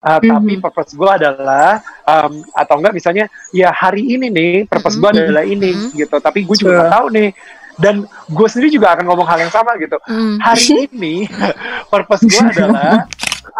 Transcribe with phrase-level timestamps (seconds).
[0.00, 0.32] Uh, mm-hmm.
[0.32, 5.12] Tapi purpose gue adalah um, atau enggak misalnya ya hari ini nih purpose mm-hmm.
[5.12, 5.96] gue adalah ini mm-hmm.
[6.00, 6.16] gitu.
[6.16, 7.28] Tapi gue juga nggak tahu nih
[7.76, 10.00] dan gue sendiri juga akan ngomong hal yang sama gitu.
[10.08, 10.36] Mm.
[10.40, 11.14] Hari ini
[11.92, 13.04] purpose gue adalah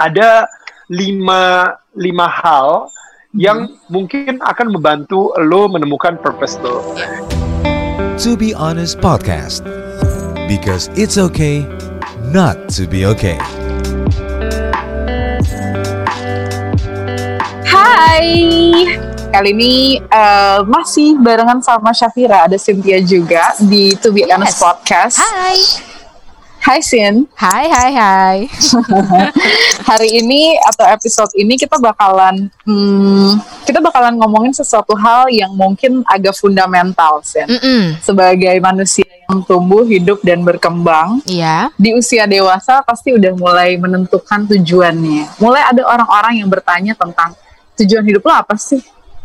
[0.01, 0.49] ada
[0.89, 2.89] lima lima hal
[3.37, 3.93] yang mm.
[3.93, 6.81] mungkin akan membantu lo menemukan purpose lo.
[8.21, 9.65] To be honest podcast
[10.49, 11.69] because it's okay
[12.33, 13.60] not to be okay.
[18.01, 18.33] Hai,
[19.29, 24.33] kali ini uh, masih barengan sama Syafira, ada Cynthia juga di To Be yes.
[24.33, 25.15] Honest Podcast.
[25.21, 25.61] Hai.
[26.65, 27.29] Hai Sin.
[27.37, 28.39] Hai hai hai.
[29.93, 33.37] Hari ini atau episode ini kita bakalan hmm,
[33.69, 37.53] kita bakalan ngomongin sesuatu hal yang mungkin agak fundamental Sin.
[37.53, 37.83] Mm -mm.
[38.01, 41.21] Sebagai manusia yang tumbuh, hidup dan berkembang.
[41.29, 41.69] Iya.
[41.77, 45.37] Di usia dewasa pasti udah mulai menentukan tujuannya.
[45.37, 47.37] Mulai ada orang-orang yang bertanya tentang
[47.85, 48.81] tujuan hidup lo apa sih?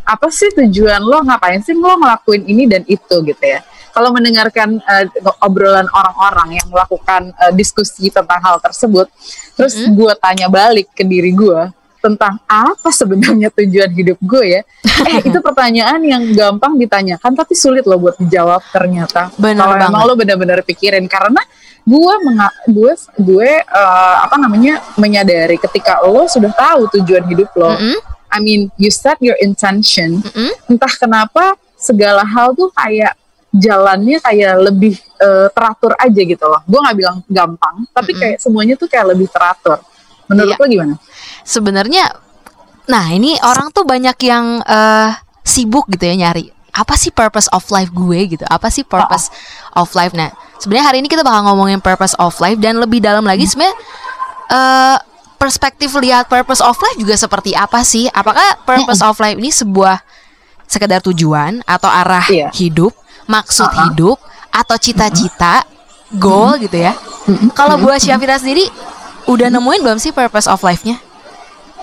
[0.06, 1.20] Apa sih tujuan lo?
[1.20, 3.60] Ngapain sih lo ngelakuin ini dan itu gitu ya?
[3.96, 5.04] Kalau mendengarkan uh,
[5.40, 9.08] obrolan orang-orang yang melakukan uh, diskusi tentang hal tersebut,
[9.56, 9.96] terus mm -hmm.
[9.96, 14.62] gue tanya balik ke diri gue tentang apa sebenarnya tujuan hidup gue ya?
[15.10, 19.32] Eh itu pertanyaan yang gampang ditanyakan tapi sulit loh buat dijawab ternyata.
[19.32, 21.40] Kalau emang lo benar-benar pikirin karena
[21.86, 27.74] gue menga gue gue uh, apa namanya menyadari ketika lo sudah tahu tujuan hidup lo.
[27.74, 30.50] Mm -hmm I mean you set your intention mm -hmm.
[30.72, 33.14] entah kenapa segala hal tuh kayak
[33.56, 38.20] jalannya kayak lebih uh, teratur aja gitu loh gue nggak bilang gampang tapi mm -hmm.
[38.20, 39.80] kayak semuanya tuh kayak lebih teratur
[40.28, 40.60] menurut iya.
[40.60, 40.94] lo gimana
[41.46, 42.04] sebenarnya
[42.86, 45.10] nah ini orang tuh banyak yang uh,
[45.42, 49.32] sibuk gitu ya nyari apa sih purpose of life gue gitu apa sih purpose
[49.72, 49.82] oh.
[49.82, 50.28] of life nah
[50.60, 53.74] sebenarnya hari ini kita bakal ngomongin purpose of life dan lebih dalam lagi sebenarnya
[54.52, 54.98] uh,
[55.38, 58.10] perspektif lihat purpose of life juga seperti apa sih?
[58.10, 60.02] Apakah purpose of life ini sebuah
[60.66, 62.50] sekedar tujuan atau arah yeah.
[62.52, 62.90] hidup,
[63.30, 63.82] maksud uh -huh.
[63.88, 64.18] hidup
[64.50, 66.18] atau cita-cita, uh -huh.
[66.18, 66.64] goal uh -huh.
[66.66, 66.92] gitu ya?
[67.58, 68.66] Kalau buat Syafira sendiri
[69.30, 70.98] udah nemuin belum sih purpose of life-nya?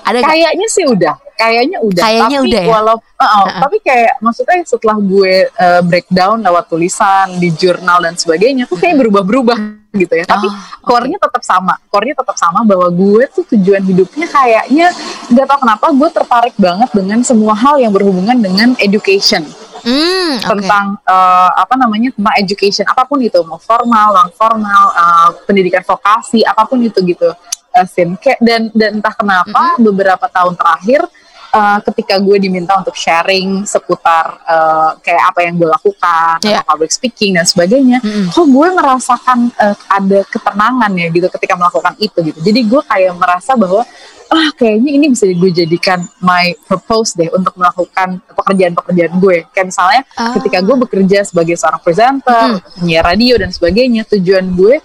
[0.04, 3.46] Ada Kayaknya sih udah kayaknya udah kayaknya tapi udah ya walau uh, uh, uh.
[3.68, 9.02] tapi kayak maksudnya setelah gue uh, breakdown lewat tulisan di jurnal dan sebagainya tuh kayak
[9.04, 9.58] berubah-berubah
[9.94, 14.26] gitu ya tapi oh, core-nya tetap sama core-nya tetap sama bahwa gue tuh tujuan hidupnya
[14.26, 14.90] kayaknya
[15.30, 19.46] nggak tau kenapa gue tertarik banget dengan semua hal yang berhubungan dengan education
[19.84, 20.48] Hmm, okay.
[20.48, 25.84] tentang uh, apa namanya tentang education apa pun itu mau formal, non formal, uh, pendidikan
[25.84, 27.88] vokasi apa pun itu gitu, uh.
[28.24, 29.84] Kayak dan dan entah kenapa mm -hmm.
[29.84, 31.04] beberapa tahun terakhir
[31.54, 36.66] uh, ketika gue diminta untuk sharing seputar uh, kayak apa yang gue lakukan, yeah.
[36.66, 38.34] public speaking dan sebagainya, mm.
[38.34, 42.40] kok gue merasakan uh, ada ketenangan ya gitu ketika melakukan itu gitu.
[42.42, 43.86] Jadi gue kayak merasa bahwa
[44.34, 49.46] ah kayaknya ini bisa gue jadikan my purpose deh untuk melakukan pekerjaan-pekerjaan gue.
[49.54, 50.34] Kayak misalnya oh.
[50.42, 52.82] ketika gue bekerja sebagai seorang presenter, mm.
[52.82, 54.82] penyiar radio dan sebagainya, tujuan gue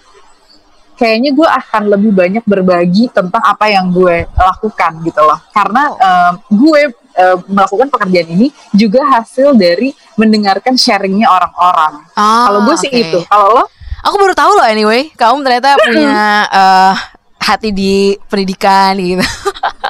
[0.99, 5.39] kayaknya gue akan lebih banyak berbagi tentang apa yang gue lakukan gitu loh.
[5.55, 12.03] Karena um, gue uh, melakukan pekerjaan ini juga hasil dari mendengarkan sharingnya orang-orang.
[12.19, 13.03] Oh, kalau gue sih okay.
[13.07, 13.19] itu.
[13.31, 13.65] Kalau lo?
[14.03, 16.95] Aku baru tahu loh anyway kamu ternyata punya uh,
[17.39, 19.23] hati di pendidikan gitu.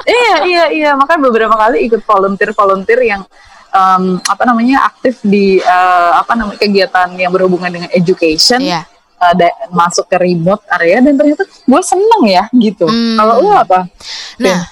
[0.00, 0.90] Iya iya iya.
[0.96, 3.22] Makanya beberapa kali ikut volunteer volunteer yang
[3.70, 8.64] um, apa namanya aktif di uh, apa namanya kegiatan yang berhubungan dengan education.
[8.64, 8.88] Yeah
[9.20, 9.34] uh,
[9.70, 12.88] masuk ke remote area dan ternyata gue seneng ya gitu.
[12.88, 13.20] Hmm.
[13.20, 13.86] Kalau lu apa?
[14.40, 14.64] Nah,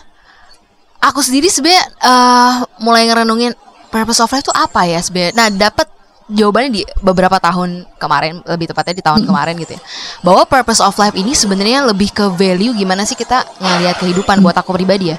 [1.05, 3.53] aku sendiri sebenarnya uh, mulai ngerenungin
[3.93, 5.35] purpose of life itu apa ya sebenarnya.
[5.37, 5.87] Nah, dapat
[6.29, 9.29] jawabannya di beberapa tahun kemarin lebih tepatnya di tahun hmm.
[9.33, 9.83] kemarin gitu ya
[10.21, 14.53] bahwa purpose of life ini sebenarnya lebih ke value gimana sih kita ngelihat kehidupan buat
[14.61, 15.19] aku pribadi ya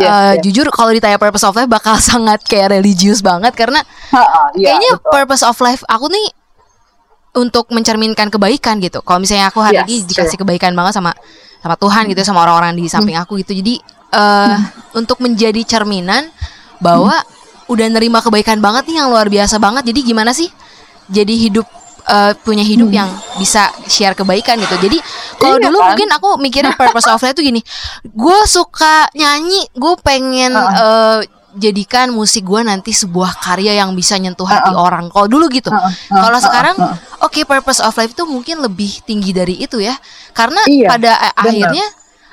[0.00, 0.32] yeah, uh, yeah.
[0.40, 3.84] jujur kalau ditanya purpose of life bakal sangat kayak religius banget karena
[4.14, 5.12] ha, ha, yeah, kayaknya betul.
[5.12, 6.26] purpose of life aku nih
[7.38, 9.00] untuk mencerminkan kebaikan gitu.
[9.00, 11.14] Kalau misalnya aku hari yes, ini dikasih kebaikan banget sama
[11.58, 13.24] sama Tuhan gitu sama orang-orang di samping hmm.
[13.24, 13.54] aku gitu.
[13.54, 13.78] Jadi
[14.14, 14.98] uh, hmm.
[14.98, 16.30] untuk menjadi cerminan
[16.82, 17.72] bahwa hmm.
[17.72, 19.86] udah nerima kebaikan banget nih yang luar biasa banget.
[19.90, 20.50] Jadi gimana sih?
[21.08, 21.66] Jadi hidup
[22.08, 22.98] uh, punya hidup hmm.
[22.98, 23.08] yang
[23.38, 24.76] bisa share kebaikan gitu.
[24.78, 24.98] Jadi
[25.38, 25.86] kalau iya, dulu kan?
[25.94, 27.62] mungkin aku mikirin purpose of life tuh gini.
[28.02, 30.66] Gue suka nyanyi, gue pengen uh.
[30.74, 31.18] Uh,
[31.58, 34.86] jadikan musik gue nanti sebuah karya yang bisa nyentuh hati uh -uh.
[34.86, 35.04] orang.
[35.10, 35.68] Kalau dulu gitu.
[35.68, 35.92] Uh -uh.
[36.22, 37.26] Kalau sekarang, uh -uh.
[37.26, 39.98] oke okay, purpose of life itu mungkin lebih tinggi dari itu ya.
[40.32, 41.34] Karena iya, pada bener.
[41.34, 41.86] akhirnya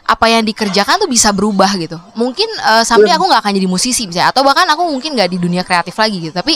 [0.05, 1.97] apa yang dikerjakan tuh bisa berubah gitu.
[2.13, 5.37] Mungkin uh, sampai aku nggak akan jadi musisi misalnya, atau bahkan aku mungkin nggak di
[5.41, 6.33] dunia kreatif lagi gitu.
[6.37, 6.53] Tapi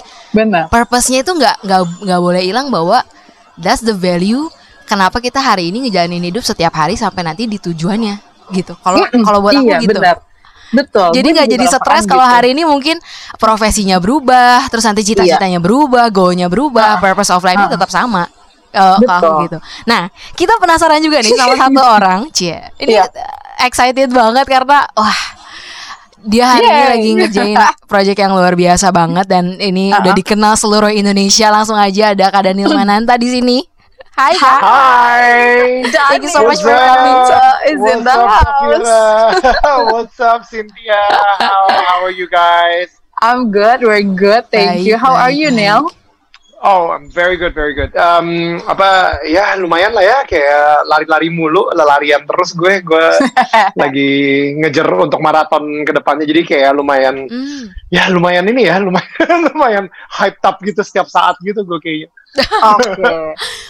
[0.70, 3.02] purpose-nya itu nggak nggak nggak boleh hilang bahwa
[3.58, 4.46] that's the value.
[4.86, 8.22] Kenapa kita hari ini ngejalanin hidup setiap hari sampai nanti di tujuannya
[8.54, 8.74] gitu.
[8.82, 9.98] Kalau kalau buat aku iya, gitu.
[9.98, 10.29] Bener
[10.70, 11.10] Betul.
[11.12, 12.36] Jadi nggak jadi stres kalau gitu.
[12.36, 13.02] hari ini mungkin
[13.36, 17.74] profesinya berubah, terus nanti cita-citanya berubah, goalnya berubah, purpose of life-nya Ah.
[17.74, 18.24] tetap sama.
[18.70, 19.10] Eh, Betul.
[19.10, 19.58] kalau gitu.
[19.84, 22.62] Nah, kita penasaran juga nih sama satu orang, Cie.
[22.78, 23.10] Ini Iya.
[23.60, 25.20] excited banget karena wah
[26.20, 26.90] dia hari ini Yeay.
[26.92, 27.58] lagi ngerjain
[27.92, 30.04] project yang luar biasa banget dan ini Ah.
[30.04, 31.50] udah dikenal seluruh Indonesia.
[31.50, 33.58] Langsung aja ada Kak Daniel Mananta di sini.
[34.20, 34.60] Hai Kak.
[34.60, 35.80] Hi.
[36.12, 37.16] Thank you so much What's for coming.
[37.24, 37.40] up?
[37.40, 39.64] Uh, is in What's the up, house.
[39.96, 41.00] What's up, Cynthia?
[41.40, 43.00] How, how are you guys?
[43.24, 44.98] I'm good, we're good, thank Baik, you.
[45.00, 45.56] How are you, baik.
[45.56, 45.92] Neil?
[46.60, 47.96] Oh, I'm very good, very good.
[47.96, 53.06] Um, apa ya lumayan lah ya, kayak lari-lari mulu, larian terus gue, gue
[53.82, 54.12] lagi
[54.60, 57.72] ngejar untuk maraton ke depannya, jadi kayak lumayan, Hmm.
[57.88, 62.12] ya lumayan ini ya, lumayan, lumayan hype up gitu setiap saat gitu gue kayaknya.
[62.76, 63.02] Oke.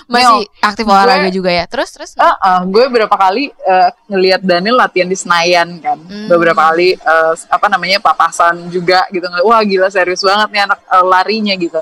[0.09, 1.63] Masih Nel, aktif olahraga gue- juga ya.
[1.63, 2.11] Terus terus.
[2.17, 6.25] Uh, uh, gue beberapa kali uh, ngelihat Daniel latihan di Senayan kan, Hmm.
[6.25, 9.29] beberapa kali uh, apa namanya papasan juga gitu.
[9.45, 11.79] Wah gila serius banget nih anak uh, larinya gitu.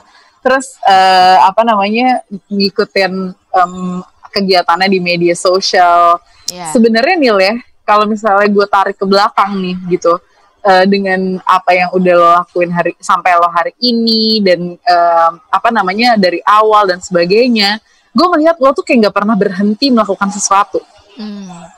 [0.48, 4.00] Terus uh, apa namanya ngikutin um,
[4.32, 6.24] kegiatannya di media sosial.
[6.48, 6.72] Ya.
[6.72, 10.16] Sebenarnya Nil ya, kalau misalnya gue tarik ke belakang nih gitu,
[10.64, 15.68] uh, dengan apa yang udah lo lakuin hari sampai lo hari ini dan um, apa
[15.68, 17.84] namanya dari awal dan sebagainya,
[18.16, 20.80] gue melihat lo tuh kayak nggak pernah berhenti melakukan sesuatu.
[21.20, 21.76] Hmm.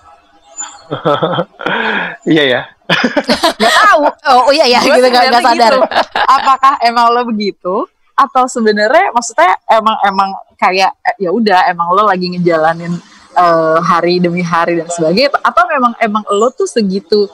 [2.25, 2.61] Iya ya.
[3.61, 4.01] Gak tahu.
[4.33, 5.77] Oh, oh iya ya gitu gak sadar.
[5.77, 5.79] gitu.
[6.17, 7.85] Apakah emang lo begitu?
[8.19, 12.99] Atau sebenarnya maksudnya emang emang kayak eh, ya udah emang lo lagi ngejalanin
[13.33, 17.31] eh, hari demi hari dan sebagainya atau memang emang lo tuh segitu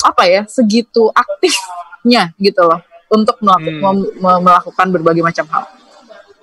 [0.00, 2.78] apa ya segitu aktifnya gitu loh
[3.10, 4.40] untuk melaku- Hmm.
[4.40, 5.64] melakukan berbagai macam hal.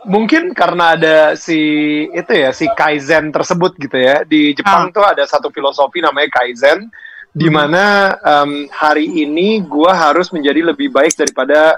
[0.04, 1.60] Mungkin karena ada si
[2.08, 6.88] itu ya si kaizen tersebut gitu ya di Jepang tuh ada satu filosofi namanya kaizen
[7.30, 7.84] di mana
[8.18, 11.76] em, hari ini gua harus menjadi lebih baik daripada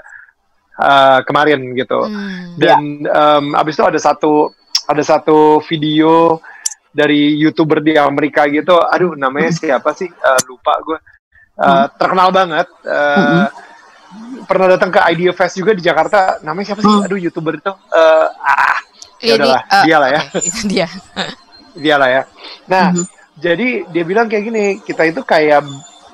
[0.80, 2.00] eh, kemarin gitu.
[2.02, 2.56] Hmm.
[2.56, 4.50] dan em, abis itu ada satu
[4.84, 6.40] ada satu video
[6.90, 8.74] dari youtuber di Amerika gitu.
[8.76, 10.08] Aduh namanya siapa sih?
[10.08, 10.98] Eh, lupa gue
[11.54, 12.64] Eh, terkenal banget.
[12.82, 13.44] Eh,
[14.42, 16.40] pernah datang ke Idea Fest juga di Jakarta.
[16.40, 16.88] Namanya siapa sih?
[16.90, 17.04] Hmm.
[17.04, 18.80] aduh youtuber itu Eh, ah
[19.20, 20.86] ya Ini, udahlah eh, dia lah ya itu dia.
[21.76, 22.22] dia lah ya.
[22.64, 23.04] Nah, Mhm.
[23.36, 25.60] jadi dia bilang kayak gini, kita itu kayak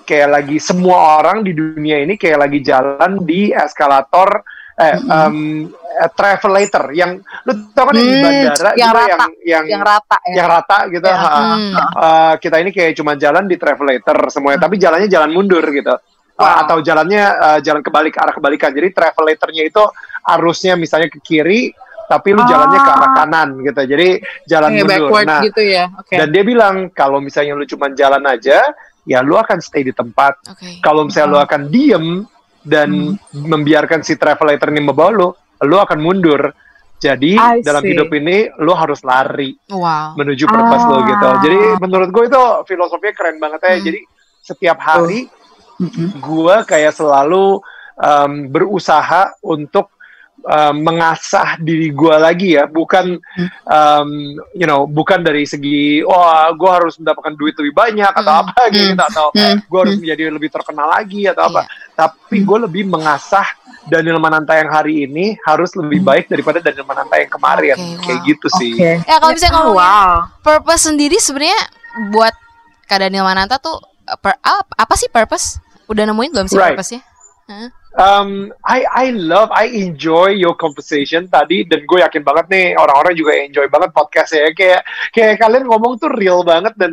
[0.02, 4.42] kayak lagi semua orang di dunia ini kayak lagi jalan di eskalator
[4.76, 5.72] eh Mhm.
[5.96, 9.82] eh, travelator yang lu tau kan yang di Hmm, bandara yang rata, yang yang Yang
[9.82, 10.34] rata ya.
[10.34, 11.06] yang rata gitu.
[11.06, 11.30] Ya, ha.
[11.32, 11.72] Hmm.
[11.74, 15.94] Eh, kita ini kayak cuma jalan di travelator semuanya, tapi jalannya jalan mundur gitu.
[16.36, 16.60] Eh, Wow.
[16.62, 18.68] atau jalannya eh, jalan kebalik arah kebalikan.
[18.70, 19.80] Jadi travelatornya itu
[20.22, 21.72] arusnya misalnya ke kiri,
[22.06, 23.14] tapi lu jalannya ke arah Ah.
[23.16, 23.80] kanan gitu.
[23.82, 24.08] Jadi
[24.44, 25.00] jalan Kayak mundur.
[25.08, 25.84] backward Nah, gitu ya.
[25.96, 26.14] Oke.
[26.14, 28.60] dan dia bilang kalau misalnya lu cuma jalan aja,
[29.02, 30.36] ya lu akan stay di tempat.
[30.44, 30.84] Oke.
[30.84, 32.06] Kalau misalnya lu akan diem
[32.66, 35.28] dan membiarkan si travelator ini membawa lu,
[35.62, 36.50] lu akan mundur.
[36.96, 37.92] Jadi I dalam see.
[37.92, 40.16] hidup ini lu harus lari Wow.
[40.16, 41.02] menuju purpose lo Ah.
[41.04, 41.28] gitu.
[41.44, 43.72] Jadi menurut gue itu filosofinya keren banget ya.
[43.72, 43.84] Hmm.
[43.84, 44.00] Jadi
[44.40, 45.28] setiap hari
[45.76, 46.18] Mhm.
[46.18, 47.60] gue kayak selalu
[47.96, 49.92] um, berusaha untuk
[50.40, 53.20] um, mengasah diri gue lagi ya, bukan
[53.66, 54.08] um,
[54.52, 58.42] you know bukan dari segi wah gue harus mendapatkan duit lebih banyak atau Hmm.
[58.46, 59.58] apa gitu atau Hmm.
[59.60, 61.68] gue harus menjadi lebih terkenal lagi atau apa.
[61.96, 63.44] Tapi gue lebih mengasah
[63.82, 68.20] Daniel Mananta yang hari ini harus lebih baik daripada Daniel Mananta yang kemarin Oke, kayak
[68.20, 68.28] wow.
[68.28, 68.72] gitu sih.
[68.74, 68.92] Oke.
[69.00, 70.14] Ya kalau misalnya Oh, ngomongin wow.
[70.40, 71.60] purpose sendiri sebenarnya
[72.10, 72.34] buat
[72.84, 73.80] Kak Daniel Mananta tuh
[74.16, 75.56] per- ap- apa sih purpose?
[75.86, 76.74] Udah nemuin belum sih Right.
[76.74, 77.00] purpose-nya?
[77.96, 83.16] Um, I I love, I enjoy your conversation tadi dan gue yakin banget nih orang-orang
[83.16, 86.92] juga enjoy banget podcast ya kayak kayak kalian ngomong tuh real banget dan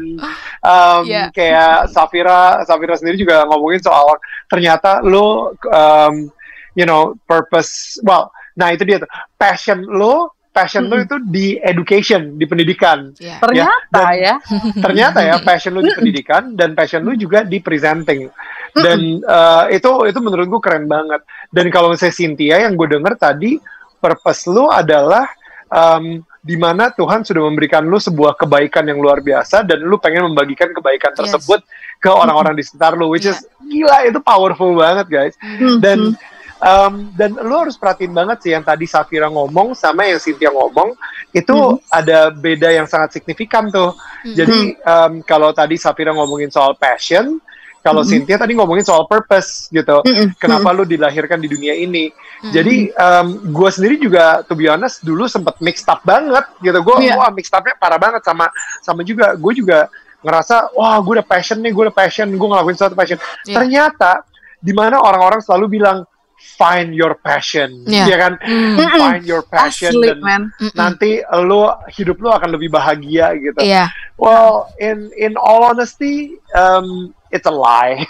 [0.63, 1.27] um, Iya.
[1.35, 4.15] kayak Safira Safira sendiri juga ngomongin soal
[4.47, 6.31] ternyata lo um,
[6.71, 12.37] you know purpose well nah itu dia tuh passion lo passion lo itu di education
[12.37, 13.43] di pendidikan Iya.
[13.43, 14.35] Ternyata dan- ya.
[14.79, 18.31] ternyata ya passion lu di pendidikan dan passion lu juga di presenting
[18.73, 21.21] dan uh, itu itu menurut gue keren banget.
[21.53, 23.61] Dan kalau misalnya Cynthia yang gue denger tadi
[24.01, 25.29] purpose lu adalah
[25.69, 30.27] um, di mana Tuhan sudah memberikan lu sebuah kebaikan yang luar biasa dan lu pengen
[30.27, 31.19] membagikan kebaikan Yes.
[31.23, 31.63] tersebut
[32.03, 35.33] ke orang-orang di sekitar lu which is gila itu powerful banget guys.
[35.79, 36.19] Dan
[36.59, 40.99] um, dan lu harus perhatiin banget sih yang tadi Safira ngomong sama yang Cynthia ngomong
[41.31, 43.95] itu ada beda yang sangat signifikan tuh.
[44.23, 47.39] Jadi um, kalau tadi Safira ngomongin soal passion,
[47.83, 49.99] kalau Cynthia tadi ngomongin soal purpose gitu.
[50.39, 52.07] Kenapa lu dilahirkan di dunia ini?
[52.47, 56.79] Jadi um, gue sendiri juga, to be honest, dulu sempet mixed up banget gitu.
[56.79, 57.19] Gue Iya.
[57.19, 58.47] wah mixed upnya parah banget sama
[58.79, 59.35] sama juga.
[59.35, 59.91] Gue juga
[60.23, 63.59] ngerasa wah gue udah passion nih gue udah passion gue ngelakuin sesuatu passion Iya.
[63.59, 64.23] ternyata
[64.63, 66.07] di mana orang-orang selalu bilang
[66.55, 68.07] find your passion Iya.
[68.07, 68.79] ya kan Hmm.
[68.79, 70.41] find your passion Asli, dan man.
[70.75, 73.91] Nanti lo hidup lo akan lebih bahagia gitu Iya.
[74.15, 78.05] well in in all honesty um, it's a lie.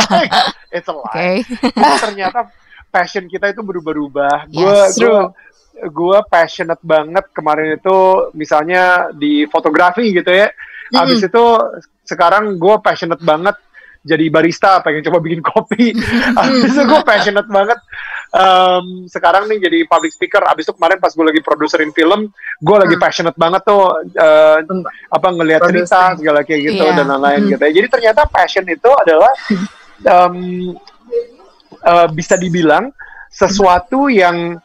[0.74, 1.44] It's a lie.
[1.46, 2.50] Jadi ternyata
[2.88, 4.50] passion kita itu berubah-ubah.
[4.50, 4.98] Gue Yes.
[4.98, 5.18] gue
[5.74, 7.98] gue passionate banget kemarin itu
[8.34, 10.48] misalnya di fotografi gitu ya.
[10.90, 11.44] Habis itu
[12.02, 13.54] sekarang gue passionate banget
[14.04, 15.94] jadi barista pengen coba bikin kopi.
[16.38, 17.78] Habis itu gue passionate banget
[18.34, 22.26] em, sekarang nih jadi public speaker habis itu kemarin pas gue lagi produserin film
[22.58, 23.02] gue lagi Hmm.
[23.02, 24.58] passionate banget tuh eh,
[25.08, 26.98] apa ngelihat cerita segala kayak gitu Iya.
[26.98, 27.50] dan lain-lain Hmm.
[27.54, 29.30] gitu ya jadi ternyata passion itu adalah
[30.18, 30.36] em,
[31.80, 32.90] eh, bisa dibilang
[33.30, 34.58] sesuatu yang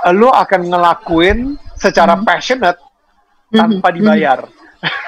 [0.00, 1.38] eh, lo akan ngelakuin
[1.74, 2.82] secara passionate
[3.48, 3.94] tanpa Mhm.
[3.94, 4.38] dibayar.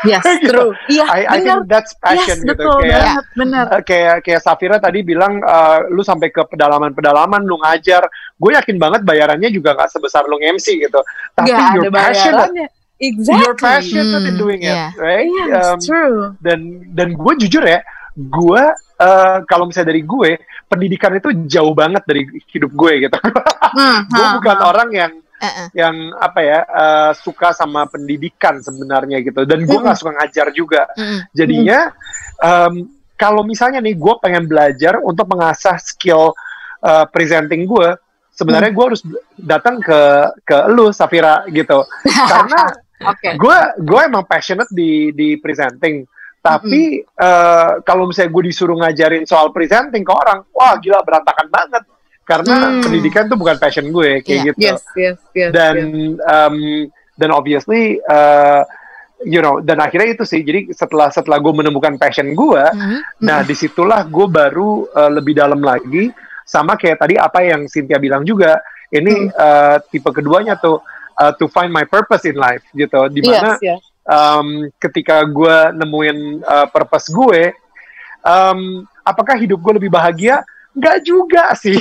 [0.03, 0.49] Yes, Gitu.
[0.49, 0.71] true.
[0.87, 1.43] Iya, I, I benar.
[1.43, 2.53] think that's passion yes, gitu.
[2.57, 3.65] betul Kayak banget, benar.
[3.69, 8.07] eh, kayak kayak Safira tadi bilang eh, lu sampai ke pedalaman-pedalaman lu ngajar.
[8.35, 11.01] Gue yakin banget bayarannya juga nggak sebesar lu MC gitu.
[11.33, 11.93] Tapi ada passionate.
[11.93, 12.67] bayarannya.
[12.97, 13.37] Exactly.
[13.39, 14.89] You're passionate in Hmm, doing it, yeah.
[14.97, 15.29] right?
[15.29, 16.21] Yes, Um, true.
[16.41, 16.59] dan
[16.93, 17.85] dan gue jujur ya
[18.17, 18.63] gue
[18.97, 20.31] eh, kalau misalnya dari gue
[20.67, 23.19] pendidikan itu jauh banget dari hidup gue gitu
[23.69, 24.65] Hmm, gue bukan hmm.
[24.67, 25.69] orang yang Eh-eh.
[25.77, 29.45] yang apa ya eh, suka sama pendidikan sebenarnya gitu.
[29.45, 30.89] Dan gue nggak suka ngajar juga.
[31.37, 31.93] Jadinya
[32.41, 36.33] em, kalau misalnya nih gue pengen belajar untuk mengasah skill
[36.85, 37.97] eh, presenting gue
[38.37, 39.03] sebenarnya gue harus
[39.37, 40.01] datang ke
[40.45, 41.81] ke lu Safira gitu.
[42.33, 42.63] Karena
[43.09, 43.37] Oke.
[43.41, 46.05] gue gue emang passionate di di presenting.
[46.45, 51.83] Tapi eh, kalau misalnya gue disuruh ngajarin soal presenting ke orang wah gila berantakan banget
[52.27, 52.83] karena Hmm.
[52.83, 54.47] pendidikan tuh bukan passion gue kayak Iya.
[54.51, 55.51] gitu Yes, yes, yes.
[55.55, 56.27] dan yes.
[56.27, 56.57] um,
[57.15, 58.67] dan obviously uh,
[59.23, 62.99] you know dan akhirnya itu sih jadi setelah setelah gue menemukan passion gue Mhm.
[63.23, 66.11] nah di situlah gue baru uh, lebih dalam lagi
[66.43, 70.83] sama kayak tadi apa yang Cynthia bilang juga ini uh, tipe keduanya tuh
[71.17, 73.81] uh, to find my purpose in life gitu di mana Yes, yes.
[74.05, 77.55] um, ketika gue nemuin uh, purpose gue
[78.23, 80.43] um, apakah hidup gue lebih bahagia
[80.77, 81.73] Enggak juga sih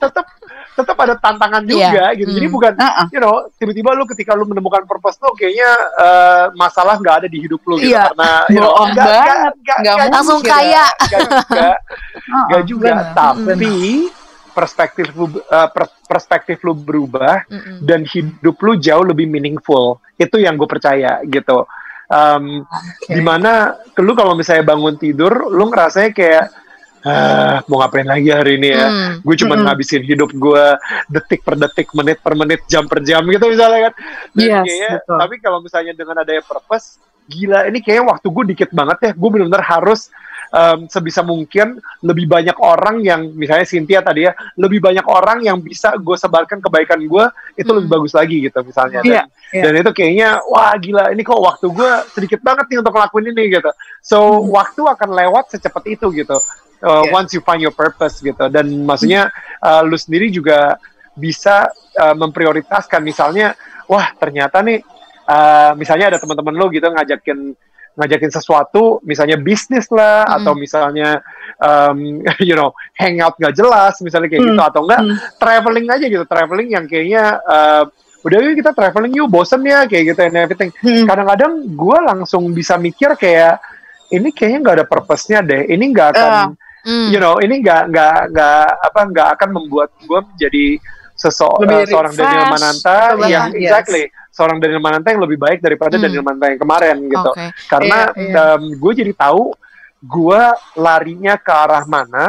[0.00, 0.24] tetap
[0.72, 2.16] tetap ada tantangan juga Iya.
[2.16, 2.54] gitu jadi Hmm.
[2.54, 3.06] bukan Uh-uh.
[3.10, 7.38] you know tiba-tiba lu ketika lu menemukan purpose tuh kayaknya eh, masalah nggak ada di
[7.38, 8.08] hidup lu gitu Iya.
[8.08, 9.28] karena you know, Bohong nggak- banget.
[9.28, 10.86] nggak- nggak- Nggak nggak Langsung kaya.
[10.88, 13.74] nggak juga Uh-uh, nggak juga tapi
[14.50, 15.26] perspektif lu
[15.68, 17.78] per- perspektif lu berubah Mm-mm.
[17.80, 19.84] dan hidup lu jauh lebih meaningful
[20.16, 21.68] itu yang gue percaya gitu
[22.08, 23.12] Um, Oke.
[23.12, 26.48] di mana lu kalau misalnya bangun tidur lu ngerasanya kayak
[27.08, 29.12] ah, mau ngapain lagi hari ini ya Hmm.
[29.20, 29.64] gue cuma Mm-mm.
[29.64, 30.64] ngabisin hidup gue
[31.08, 33.94] detik per detik menit per menit jam per jam gitu misalnya kan
[34.32, 35.16] dan Yes, kayaknya betul.
[35.18, 39.28] tapi kalau misalnya dengan adanya purpose gila ini kayaknya waktu gue dikit banget ya gue
[39.28, 40.08] benar-benar harus
[40.48, 45.60] em, sebisa mungkin lebih banyak orang yang misalnya Cynthia tadi ya lebih banyak orang yang
[45.60, 47.24] bisa gue sebarkan kebaikan gue
[47.54, 47.84] itu Hmm.
[47.84, 49.22] lebih bagus lagi gitu misalnya dan, Iya,
[49.52, 49.60] iya.
[49.60, 53.42] dan itu kayaknya wah gila ini kok waktu gue sedikit banget nih untuk ngelakuin ini
[53.52, 54.16] gitu so
[54.48, 56.40] waktu akan lewat secepat itu gitu
[56.78, 57.10] Uh, Iya.
[57.10, 60.78] once you find your purpose gitu dan maksudnya uh, lu sendiri juga
[61.12, 64.78] bisa uh, memprioritaskan misalnya wah ternyata nih
[65.24, 67.58] uh, misalnya ada teman-teman lu gitu ngajakin
[67.98, 70.22] ngajakin sesuatu misalnya bisnis lah.
[70.22, 70.36] Mm-mm.
[70.38, 71.18] atau misalnya
[71.58, 74.70] um, you know hangout nggak jelas misalnya kayak gitu Hmm.
[74.70, 75.16] atau enggak Hmm.
[75.34, 80.14] traveling aja gitu traveling yang kayaknya uh, udah yuk kita traveling yuk bosen ya kayak
[80.14, 81.10] gitu and everything Hmm.
[81.10, 83.58] kadang-kadang gue langsung bisa mikir kayak
[84.08, 86.48] ini kayaknya nggak ada purpose-nya deh ini nggak akan Ah.
[86.88, 87.12] Hmm.
[87.12, 90.66] you know ini nggak nggak nggak apa nggak akan membuat gue menjadi
[91.12, 93.60] sesok Lebih eh, seorang refresh, Daniel Mananta betul yang yes.
[93.60, 96.04] exactly seorang Daniel Mananta yang lebih baik daripada Hmm.
[96.06, 97.46] Daniel Mananta yang kemarin gitu Oke.
[97.68, 98.24] karena Iya,
[98.56, 98.72] iya.
[98.74, 99.42] gue jadi tahu
[100.00, 100.42] gue
[100.78, 102.26] larinya ke arah mana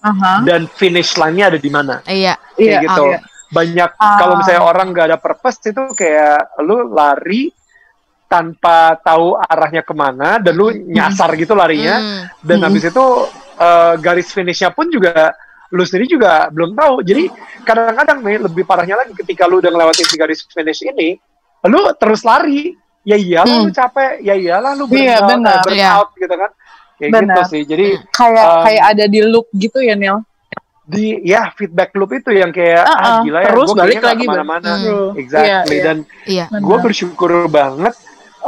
[0.00, 0.40] Aha.
[0.40, 2.38] dan finish line-nya ada di mana Iya.
[2.54, 3.18] kayak Iya, gitu iya.
[3.50, 4.16] banyak Ah.
[4.16, 7.50] kalau misalnya orang nggak ada purpose itu kayak lu lari
[8.24, 12.22] tanpa tahu arahnya ke mana dan lu nyasar gitu larinya Hmm.
[12.40, 12.66] dan Hmm.
[12.68, 13.04] habis itu
[13.58, 15.34] eh, garis finishnya pun juga
[15.68, 17.28] lu sendiri juga belum tahu jadi
[17.60, 21.20] kadang-kadang nih lebih parahnya lagi ketika lu udah ngelewatin si garis finish ini
[21.62, 22.72] lu terus lari
[23.02, 23.66] ya iyalah Hmm.
[23.66, 25.56] lu capek ya iyalah lu Iya, burnout, benar.
[25.56, 26.50] eh, burnout gitu kan
[26.94, 27.44] kayak gitu Benar.
[27.46, 30.18] sih jadi Kayak Um, kayak ada di loop gitu ya Neil.
[30.82, 34.30] di ya feedback loop itu yang kayak ah Uh-uh, gila ya terus balik lagi, ke
[34.30, 34.82] mana-mana Hmm.
[34.82, 35.08] True.
[35.14, 35.84] exactly Iya, iya.
[35.84, 36.44] dan Iya.
[36.48, 36.62] Benar.
[36.64, 37.94] gue bersyukur banget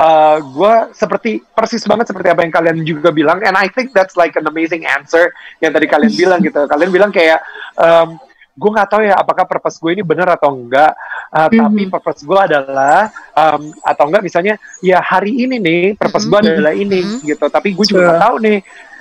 [0.00, 4.16] uh, gue seperti persis banget seperti apa yang kalian juga bilang and I think that's
[4.16, 5.30] like an amazing answer
[5.60, 7.44] yang tadi kalian bilang gitu kalian bilang kayak
[7.76, 8.16] um,
[8.60, 10.92] gue nggak tahu ya apakah purpose gue ini benar atau enggak
[11.32, 11.60] uh, mm-hmm.
[11.60, 14.54] tapi purpose gue adalah um, atau enggak misalnya
[14.84, 16.44] ya hari ini nih purpose mm-hmm.
[16.44, 17.24] gue adalah ini mm-hmm.
[17.24, 18.58] gitu tapi gue juga nggak tahu nih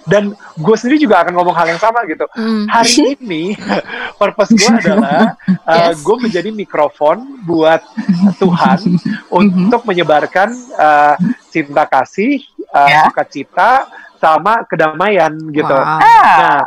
[0.10, 2.66] dan gue sendiri juga akan ngomong hal yang sama gitu mm.
[2.68, 3.54] hari ini
[4.18, 6.02] purpose gue adalah uh, yes.
[6.02, 7.86] gue menjadi mikrofon buat
[8.42, 9.30] Tuhan mm-hmm.
[9.30, 11.16] untuk menyebarkan uh,
[11.54, 12.42] cinta kasih
[12.74, 13.06] uh, yeah.
[13.06, 13.86] sukacita
[14.18, 16.02] sama kedamaian gitu wow.
[16.02, 16.62] nah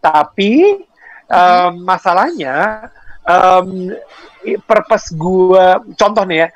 [0.00, 0.82] tapi
[1.28, 2.88] um, masalahnya
[3.22, 3.92] um,
[4.64, 6.48] purpose gue contoh nih ya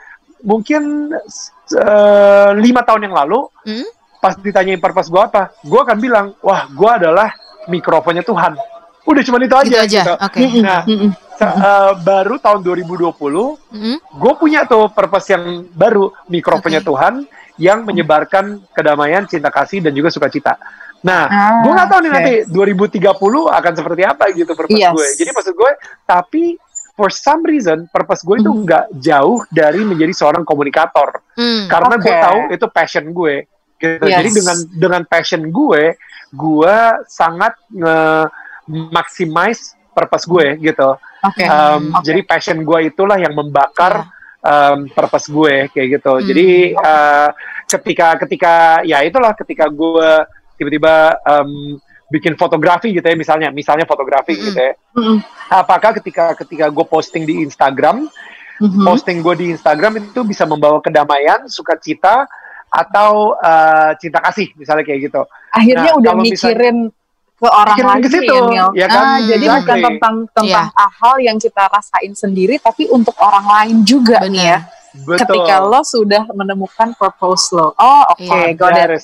[0.43, 1.15] mungkin
[1.79, 4.02] uh, lima tahun yang lalu hmm?
[4.23, 7.35] Pas ditanyain purpose gue apa gue akan bilang wah gue adalah
[7.67, 8.55] mikrofonnya Tuhan
[9.03, 10.03] udah cuma itu aja, gitu aja.
[10.07, 10.15] gitu.
[10.23, 10.63] Okay.
[10.63, 10.81] nah
[11.43, 13.97] uh, baru tahun 2020 mm-hmm.
[13.99, 16.91] gue punya tuh purpose yang baru mikrofonnya okay.
[16.95, 17.15] Tuhan
[17.59, 20.55] yang menyebarkan kedamaian cinta kasih dan juga sukacita
[21.03, 23.11] Nah, ah, gue gak tahu nih nanti 2030
[23.51, 24.95] akan seperti apa gitu purpose yes.
[24.95, 25.09] gue.
[25.19, 25.73] Jadi maksud gue,
[26.07, 26.55] tapi
[26.95, 28.61] for some reason purpose gue itu mm.
[28.63, 31.19] nggak jauh dari menjadi seorang komunikator.
[31.35, 32.05] Mm, Karena okay.
[32.07, 33.35] gue tahu itu passion gue.
[33.83, 34.07] Gitu.
[34.07, 34.15] Yes.
[34.23, 35.99] Jadi dengan dengan passion gue,
[36.31, 36.77] gue
[37.11, 37.99] sangat nge
[38.71, 40.95] maximize purpose gue gitu.
[41.23, 41.47] Okay.
[41.51, 42.15] Um, okay.
[42.15, 44.07] Jadi passion gue itulah yang membakar
[44.43, 44.79] yeah.
[44.79, 46.13] um, purpose gue kayak gitu.
[46.19, 46.49] Mm, Jadi
[46.79, 47.29] uh,
[47.67, 48.55] ketika ketika
[48.87, 50.11] ya itulah ketika gue
[50.57, 54.47] tiba-tiba um, bikin fotografi gitu ya misalnya misalnya fotografi mm-hmm.
[54.53, 55.17] gitu ya mm-hmm.
[55.49, 58.05] apakah ketika ketika gue posting di Instagram
[58.61, 58.85] mm-hmm.
[58.85, 62.29] posting gue di Instagram itu bisa membawa kedamaian sukacita
[62.73, 66.89] atau uh, cinta kasih misalnya kayak gitu akhirnya nah, udah mikirin
[67.43, 69.03] ke orang lain ke situ, ya, ya kan?
[69.03, 69.59] Ah, jadi exactly.
[69.67, 70.91] bukan tentang tentang yeah.
[71.03, 74.31] hal yang kita rasain sendiri tapi untuk orang lain juga Bener.
[74.31, 74.59] nih ya
[75.03, 75.19] Betul.
[75.27, 78.57] ketika lo sudah menemukan purpose lo oh oke okay, yeah.
[78.57, 79.03] got it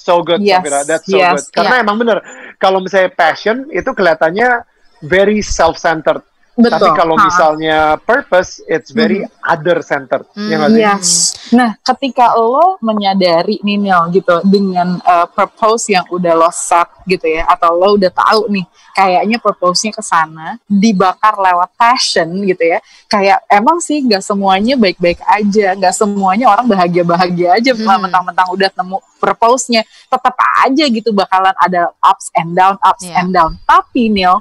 [0.00, 0.64] so good, yes.
[0.88, 1.46] That's so yes.
[1.46, 1.60] good.
[1.60, 1.84] Karena yeah.
[1.84, 2.18] emang bener,
[2.56, 4.64] kalau misalnya passion itu kelihatannya
[5.04, 6.24] very self-centered.
[6.60, 6.76] Betul.
[6.76, 7.24] Tapi kalau ha.
[7.24, 9.32] misalnya purpose, it's very mm.
[9.42, 10.28] other centered.
[10.36, 10.48] Mm.
[10.52, 10.58] Ya
[10.94, 11.34] yes.
[11.50, 17.26] Nah, ketika lo menyadari nih Neil gitu dengan uh, purpose yang udah lo set gitu
[17.26, 18.64] ya, atau lo udah tahu nih,
[18.94, 22.78] kayaknya purpose-nya ke sana, dibakar lewat passion gitu ya.
[23.10, 27.88] Kayak emang sih nggak semuanya baik-baik aja, nggak semuanya orang bahagia-bahagia aja mm.
[28.06, 29.82] mentang-mentang udah nemu purpose-nya.
[30.06, 33.24] Tetap aja gitu bakalan ada ups and down, ups yeah.
[33.24, 33.56] and down.
[33.64, 34.38] Tapi Neil,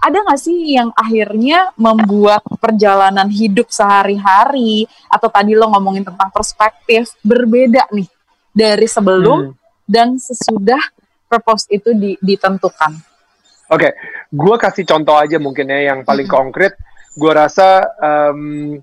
[0.00, 7.14] ada nggak sih yang akhirnya membuat perjalanan hidup sehari-hari atau tadi lo ngomongin tentang perspektif
[7.24, 8.08] berbeda nih
[8.56, 9.54] dari sebelum hmm.
[9.84, 10.80] dan sesudah
[11.28, 12.92] purpose itu di, ditentukan?
[13.66, 13.92] Oke, okay.
[14.30, 16.36] gue kasih contoh aja mungkin ya yang paling hmm.
[16.36, 16.78] konkret.
[17.16, 18.76] Gue rasa um,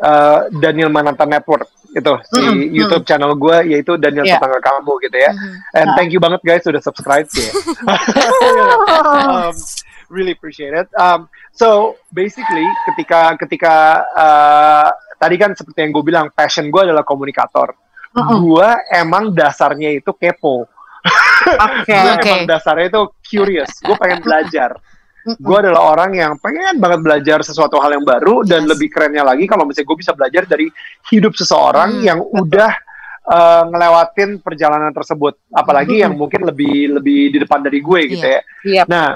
[0.00, 2.36] uh, Daniel Mananta Network itu mm -hmm.
[2.36, 2.42] si
[2.76, 3.08] YouTube mm -hmm.
[3.08, 4.36] channel gue yaitu Daniel yeah.
[4.36, 5.30] Tetangga Kamu gitu ya.
[5.32, 5.78] Mm -hmm.
[5.80, 7.50] And thank you banget guys sudah subscribe ya.
[9.48, 9.54] um,
[10.10, 10.88] really appreciate it.
[10.98, 13.74] Um, so basically ketika ketika
[14.14, 17.74] uh, tadi kan seperti yang gue bilang passion gue adalah komunikator.
[18.16, 18.38] Uh -uh.
[18.40, 20.68] Gue emang dasarnya itu kepo.
[21.46, 22.32] Okay, gue okay.
[22.42, 23.70] emang dasarnya itu curious.
[23.78, 24.74] Gue pengen belajar.
[25.26, 29.46] Gue adalah orang yang pengen banget belajar sesuatu hal yang baru dan lebih kerennya lagi
[29.50, 30.66] kalau misalnya gue bisa belajar dari
[31.10, 32.46] hidup seseorang hmm, yang betul.
[32.46, 32.72] udah
[33.26, 35.34] uh, ngelewatin perjalanan tersebut.
[35.50, 36.02] Apalagi hmm.
[36.06, 38.42] yang mungkin lebih lebih di depan dari gue gitu yeah.
[38.42, 38.82] ya.
[38.82, 38.86] Yep.
[38.86, 39.08] Nah,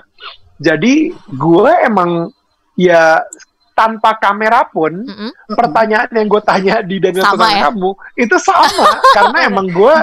[0.60, 2.28] jadi gue emang
[2.76, 3.24] ya
[3.72, 5.56] tanpa kamera pun mm -hmm.
[5.56, 7.72] pertanyaan yang gue tanya di Daniel sama ya?
[7.72, 9.94] kamu itu sama karena emang gue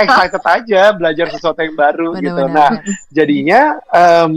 [0.00, 2.42] excited aja belajar sesuatu yang baru bener, gitu.
[2.48, 2.96] Bener, nah bener.
[3.12, 3.60] jadinya
[3.92, 4.32] um,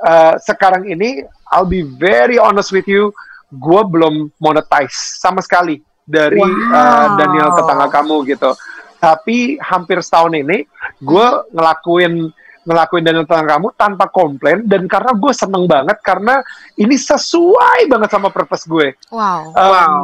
[0.00, 3.14] uh, sekarang ini I'll be very honest with you,
[3.54, 6.74] gue belum monetize sama sekali dari wow.
[6.74, 8.50] uh, Daniel tetangga kamu gitu.
[8.96, 10.66] Tapi hampir setahun ini
[10.98, 12.32] gue ngelakuin
[12.66, 16.42] ngelakuin dan tentang kamu tanpa komplain dan karena gue seneng banget karena
[16.74, 18.98] ini sesuai banget sama purpose gue.
[19.14, 19.54] Wow.
[19.54, 20.02] Um, wow.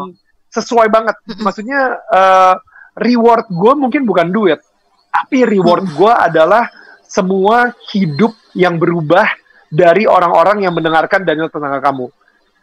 [0.52, 1.18] Sesuai banget.
[1.42, 2.54] Maksudnya uh,
[2.94, 4.62] reward gue mungkin bukan duit,
[5.10, 6.70] tapi reward gue adalah
[7.02, 9.26] semua hidup yang berubah
[9.72, 12.06] dari orang-orang yang mendengarkan Daniel tentang kamu.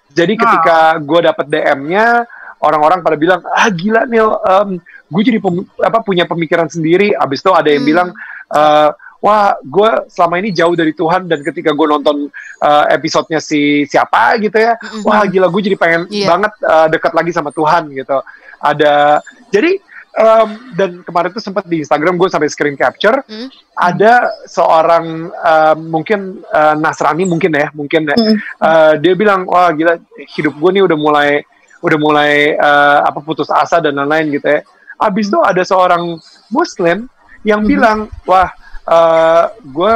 [0.09, 2.25] Jadi ketika gue dapet DM-nya,
[2.62, 7.13] orang-orang pada bilang, ah gila nih, um, gue jadi pem, apa punya pemikiran sendiri.
[7.13, 7.89] Abis itu ada yang hmm.
[7.89, 8.09] bilang,
[8.53, 12.32] uh, wah gue selama ini jauh dari Tuhan dan ketika gue nonton
[12.63, 15.03] uh, episodenya si siapa gitu ya mm-hmm.
[15.03, 16.27] wah gila gue jadi pengen yeah.
[16.32, 18.23] banget uh, dekat lagi sama Tuhan gitu
[18.60, 19.19] ada
[19.51, 19.79] jadi
[20.15, 23.49] um, dan kemarin tuh sempat di Instagram gue sampai screen capture mm.
[23.75, 28.38] ada seorang uh, mungkin uh, Nasrani mungkin ya mungkin ya mm.
[28.60, 29.99] uh, dia bilang wah gila
[30.36, 31.29] hidup gue nih udah mulai
[31.79, 34.60] udah mulai uh, apa putus asa dan lain-lain gitu ya
[34.99, 36.19] abis itu ada seorang
[36.51, 37.08] Muslim
[37.47, 37.67] yang mm.
[37.67, 38.51] bilang wah
[38.89, 39.93] uh, gue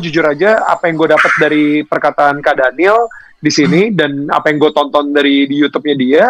[0.00, 4.62] jujur aja apa yang gue dapat dari perkataan Kak Daniel di sini dan apa yang
[4.62, 6.24] gue tonton dari di YouTube-nya dia,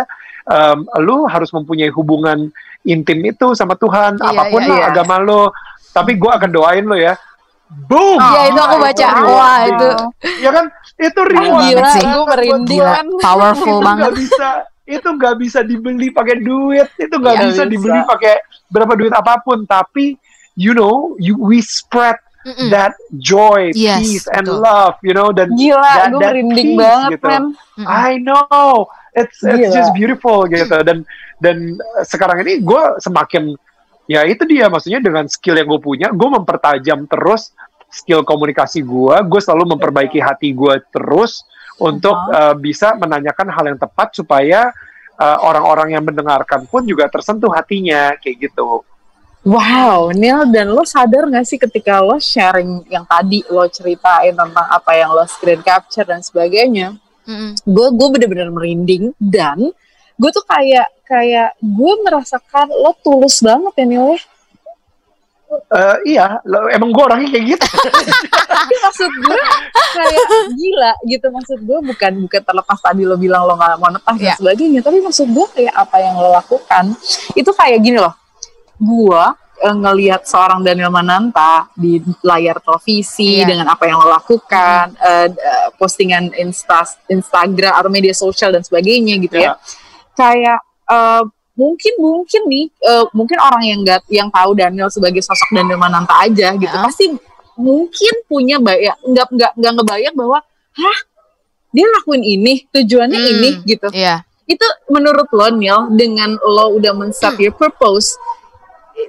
[0.46, 2.48] um, lu harus mempunyai hubungan
[2.82, 4.86] intim itu sama Tuhan, Iya, apa pun iya, lah iya.
[4.88, 5.52] agama lo.
[5.92, 7.12] Tapi gue akan doain lo ya.
[7.68, 8.16] Boom.
[8.16, 9.06] Iya, itu aku baca.
[9.12, 9.36] rewarding.
[9.36, 9.88] Wah, itu
[10.40, 10.64] Ya kan?
[10.96, 12.02] Itu reward Gila, sih.
[12.04, 12.80] gue merinding
[13.18, 14.00] powerful itu banget.
[14.08, 14.48] nggak bisa
[14.82, 17.70] itu nggak bisa dibeli pakai duit itu nggak Nggak bisa bisa.
[17.70, 18.34] dibeli pakai
[18.66, 20.18] berapa duit apa pun tapi
[20.54, 22.74] you know you we spread Mm-mm.
[22.74, 24.66] that joy Yes, peace and betul.
[24.66, 27.26] love you know dan Gila, that- gue that merinding peace banget, gitu.
[27.30, 27.44] men.
[27.78, 27.86] Mm-mm.
[27.86, 29.76] I know it's it's Gila.
[29.78, 31.06] just beautiful gitu dan
[31.38, 33.54] dan uh, sekarang ini gue semakin
[34.10, 37.54] ya itu dia maksudnya dengan skill yang gue punya gue mempertajam terus
[37.86, 41.46] skill komunikasi gue gue selalu memperbaiki hati gue terus
[41.78, 44.74] untuk uh, bisa menanyakan hal yang tepat supaya
[45.14, 48.82] uh, orang-orang yang mendengarkan pun juga tersentuh hatinya kayak gitu
[49.42, 54.66] Wow, Neil dan lo sadar gak sih ketika lo sharing yang tadi lo ceritain tentang
[54.70, 56.94] apa yang lo screen capture dan sebagainya,
[57.26, 57.58] Mm-mm.
[57.58, 59.58] gue gue bener-bener merinding dan
[60.14, 64.20] gue tuh kayak kayak gue merasakan lo tulus banget ya Neil ya.
[65.68, 67.66] Uh, iya lo- emang gue orangnya kayak gitu
[68.48, 69.36] Tapi maksud gue
[69.92, 70.24] kayak
[70.56, 74.34] gila gitu maksud gue bukan bukan terlepas tadi lo bilang lo nggak monetas dan Iya.
[74.38, 76.94] sebagainya, tapi maksud gue kayak apa yang lo lakukan
[77.34, 78.14] itu kayak gini loh.
[78.76, 79.24] Gue
[79.58, 83.46] eh, ngelihat seorang Daniel Mananta di layar televisi Iya.
[83.46, 89.16] dengan apa yang lo lakukan, eh, eh, postingan Insta, Instagram atau media sosial dan sebagainya
[89.18, 89.54] gitu ya.
[89.54, 89.54] Ya.
[90.12, 90.58] Kayak
[90.90, 95.78] eh, mungkin mungkin nih eh, mungkin orang yang nggak yang tahu Daniel sebagai sosok Daniel
[95.78, 96.82] Mananta aja gitu Ya.
[96.82, 97.12] pasti
[97.52, 100.40] mungkin punya bayang nggak nggak nggak ngebayang bahwa
[100.72, 100.98] hah
[101.68, 103.30] dia lakuin ini tujuannya Hmm.
[103.30, 104.24] ini gitu Iya.
[104.44, 108.16] itu menurut lo Neil dengan lo udah men-set your purpose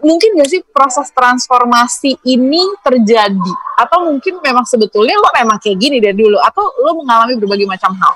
[0.01, 6.01] mungkin gak sih proses transformasi ini terjadi atau mungkin memang sebetulnya lo memang kayak gini
[6.01, 8.13] dari dulu atau lo mengalami berbagai macam hal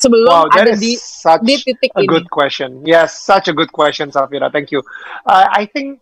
[0.00, 2.80] sebelum wow that ada is di such di titik a ini good question.
[2.88, 4.48] Yes, such a good question, Safira.
[4.48, 4.80] Thank you.
[5.28, 6.00] Uh, I think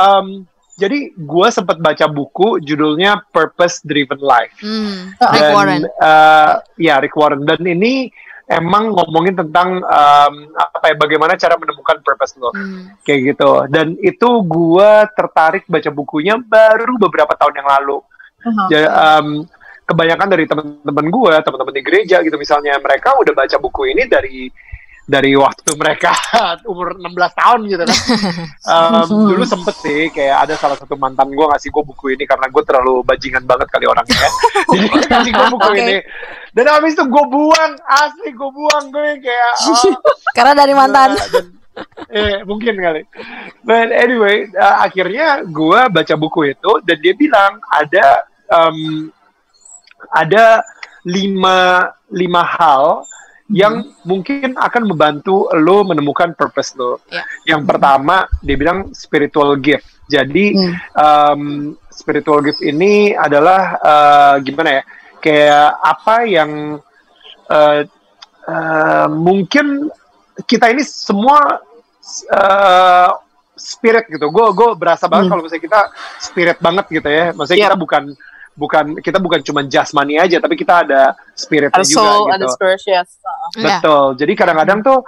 [0.00, 4.58] um, jadi gue sempat baca buku judulnya Purpose Driven Life.
[4.58, 5.14] Hmm.
[5.22, 5.82] Oh, Rick Dan, Warren.
[6.02, 7.46] uh, ya Rick Warren.
[7.46, 8.10] Dan ini
[8.44, 12.92] emang ngomongin tentang um, apa ya bagaimana cara menemukan purpose lo Hmm.
[13.02, 13.50] kayak gitu.
[13.72, 17.98] Dan itu gue tertarik baca bukunya baru beberapa tahun yang lalu.
[18.44, 18.68] Uh-huh.
[18.68, 19.48] Ja- um,
[19.84, 24.48] kebanyakan dari teman-teman gue, teman-teman di gereja gitu misalnya, mereka udah baca buku ini dari
[25.04, 26.16] dari waktu mereka
[26.70, 27.98] umur 16 tahun gitu kan.
[28.64, 32.48] Um, dulu sempet sih kayak ada salah satu mantan gue ngasih gue buku ini karena
[32.48, 34.16] gue terlalu bajingan banget kali orangnya.
[34.72, 35.80] Jadi dia ngasih gue buku Oke.
[35.84, 35.96] ini.
[36.56, 40.00] Dan habis itu gue buang, asli gue buang gue kayak oh,
[40.32, 41.12] Karena dari mantan.
[41.12, 41.52] Gila, dan-
[42.08, 43.02] eh mungkin kali.
[43.60, 49.12] But anyway, uh, akhirnya gue baca buku itu dan dia bilang ada um,
[50.08, 50.64] ada
[51.04, 53.04] lima lima hal
[53.54, 56.98] yang mungkin akan membantu lo menemukan purpose lo.
[57.06, 57.22] Ya.
[57.54, 59.86] Yang pertama dia bilang spiritual gift.
[60.10, 60.74] Jadi Hmm.
[60.98, 61.42] um,
[61.88, 64.84] spiritual gift ini adalah uh, gimana ya?
[65.22, 66.50] Kayak apa yang
[67.48, 67.80] uh,
[68.44, 69.88] uh, mungkin
[70.44, 71.62] kita ini semua
[72.28, 73.10] uh,
[73.54, 74.28] spirit gitu.
[74.28, 75.32] Gue gue berasa banget Hmm.
[75.38, 75.80] kalau misalnya kita
[76.18, 77.30] spirit banget gitu ya.
[77.32, 77.68] Maksudnya Iya.
[77.70, 78.02] kita bukan
[78.54, 82.34] bukan kita bukan cuma jasmani aja, tapi kita ada spiritnya ada juga soul gitu.
[82.34, 83.10] ada spirit yes
[83.54, 83.78] Iya.
[83.78, 84.06] Betul.
[84.18, 84.98] Jadi kadang-kadang tuh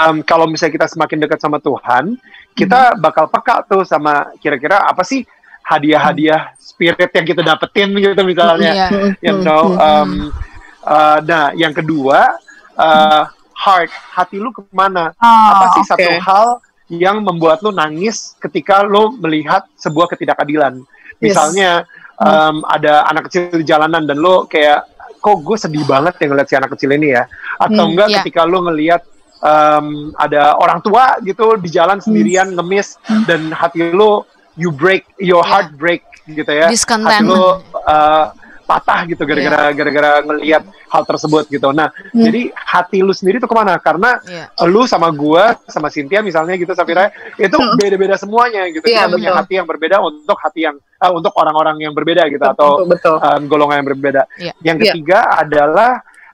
[0.00, 2.18] um, kalau misalnya kita semakin dekat sama Tuhan,
[2.54, 5.22] kita bakal peka tuh sama kira-kira apa sih
[5.62, 8.72] hadiah-hadiah spirit yang kita dapetin gitu misalnya.
[8.74, 8.88] Iya.
[9.22, 10.34] You know, um,
[10.82, 12.38] uh, nah yang kedua
[12.74, 13.22] uh,
[13.54, 15.14] heart, hati lu ke mana?
[15.22, 15.90] Ah, apa sih oke.
[15.94, 16.48] satu hal
[16.92, 20.82] yang membuat lu nangis ketika lu melihat sebuah ketidakadilan?
[21.22, 21.32] Yes.
[21.32, 21.86] Misalnya
[22.22, 24.86] um, ada anak kecil di jalanan dan lu kayak
[25.18, 27.26] kok gue sedih banget ya ngeliat si anak kecil ini ya
[27.58, 28.16] atau Hmm, enggak iya.
[28.22, 29.02] ketika lu ngelihat
[29.38, 32.06] um, ada orang tua gitu di jalan Hmm.
[32.10, 35.50] sendirian ngemis dan hati lu you break your Iya.
[35.50, 37.38] heart break gitu ya hati lu
[37.86, 38.24] uh,
[38.62, 42.22] patah gitu gara-gara gara-gara ngelihat hal tersebut gitu nah Hmm.
[42.22, 44.46] jadi hati lu sendiri tuh ke mana karena Iya.
[44.64, 47.74] lu sama gua sama Cynthia misalnya gitu Safira itu Hmm.
[47.74, 49.40] beda-beda semuanya gitu Iya, kita punya betul.
[49.40, 53.16] hati yang berbeda untuk hati yang eh, untuk orang-orang yang berbeda gitu atau betul, betul.
[53.18, 54.52] um, golongan yang berbeda Iya.
[54.62, 54.84] yang Iya.
[54.88, 55.90] ketiga adalah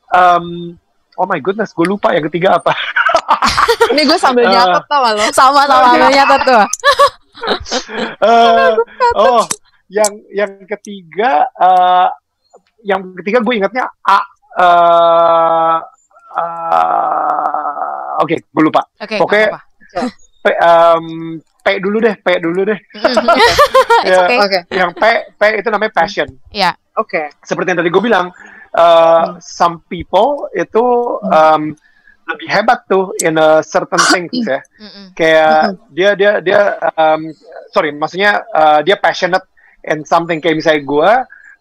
[0.08, 0.76] um,
[1.14, 2.72] oh my goodness gue lupa yang ketiga apa
[3.92, 5.88] ini gue sambil Uh, nyatet tau gak lo Sama sama Iya.
[5.90, 6.62] ambil nyatet tuh.
[8.18, 8.72] Eh,
[9.14, 9.46] oh
[9.88, 12.08] yang yang ketiga eh,
[12.84, 14.20] yang ketiga gue ingatnya A
[14.58, 15.76] eh,
[16.38, 19.16] eh, oke gue lupa Oke.
[19.18, 19.42] Oke.
[19.48, 19.60] apa-apa.
[20.38, 21.04] P, em,
[21.40, 22.78] P dulu deh P dulu deh
[24.06, 24.38] Ya, okay.
[24.38, 25.02] oke yang P
[25.34, 26.76] P itu namanya passion Iya.
[26.94, 28.30] oke seperti yang tadi gue bilang
[28.76, 30.84] uh, some people itu
[31.24, 31.72] um,
[32.28, 34.60] lebih hebat tuh in a certain things ya.
[35.16, 36.60] Kayak dia dia dia
[36.92, 37.32] um,
[37.72, 39.47] sorry, maksudnya uh, dia passionate
[39.86, 41.10] in something kayak misalnya gue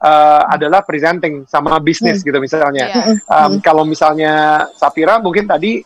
[0.02, 2.86] uh, adalah presenting sama bisnis gitu misalnya.
[2.90, 3.18] Yeah.
[3.30, 5.82] Um, kalau misalnya Sapira mungkin tadi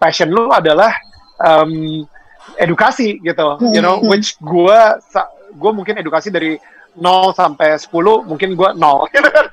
[0.00, 0.92] passion lu adalah
[1.40, 2.04] um,
[2.60, 4.78] edukasi gitu, you know, which gue
[5.54, 6.58] gue mungkin edukasi dari
[6.94, 7.90] 0 sampai 10
[8.28, 9.46] mungkin gue 0 gitu kan.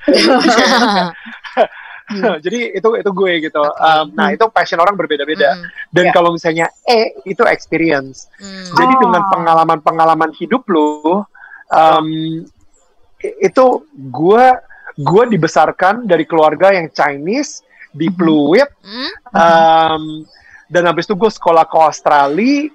[2.44, 3.62] Jadi itu itu gue gitu.
[3.62, 5.56] Um, nah itu passion orang berbeda-beda.
[5.56, 5.64] Mm.
[5.94, 6.14] Dan Yeah.
[6.14, 8.28] kalau misalnya E itu experience.
[8.36, 8.68] Hmm.
[8.76, 9.00] Jadi Oh.
[9.08, 11.24] dengan pengalaman-pengalaman hidup lu,
[11.72, 12.06] um,
[13.22, 13.66] itu
[14.12, 14.44] gue
[14.92, 19.10] gue dibesarkan dari keluarga yang Chinese di Pluit, Hmm?
[19.32, 20.04] um,
[20.68, 22.68] dan habis itu gue sekolah ke Australia,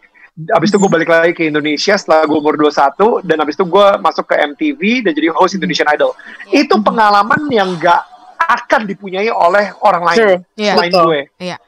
[0.53, 3.87] habis itu gue balik lagi ke Indonesia setelah gue umur 21, dan habis itu gue
[3.97, 6.13] masuk ke MTV dan jadi host Indonesian Idol.
[6.49, 6.65] Iya.
[6.65, 8.05] Itu pengalaman yang gak
[8.37, 10.37] akan dipunyai oleh orang lain Sure.
[10.55, 10.73] Iya.
[10.77, 11.03] selain Betul.
[11.03, 11.19] gue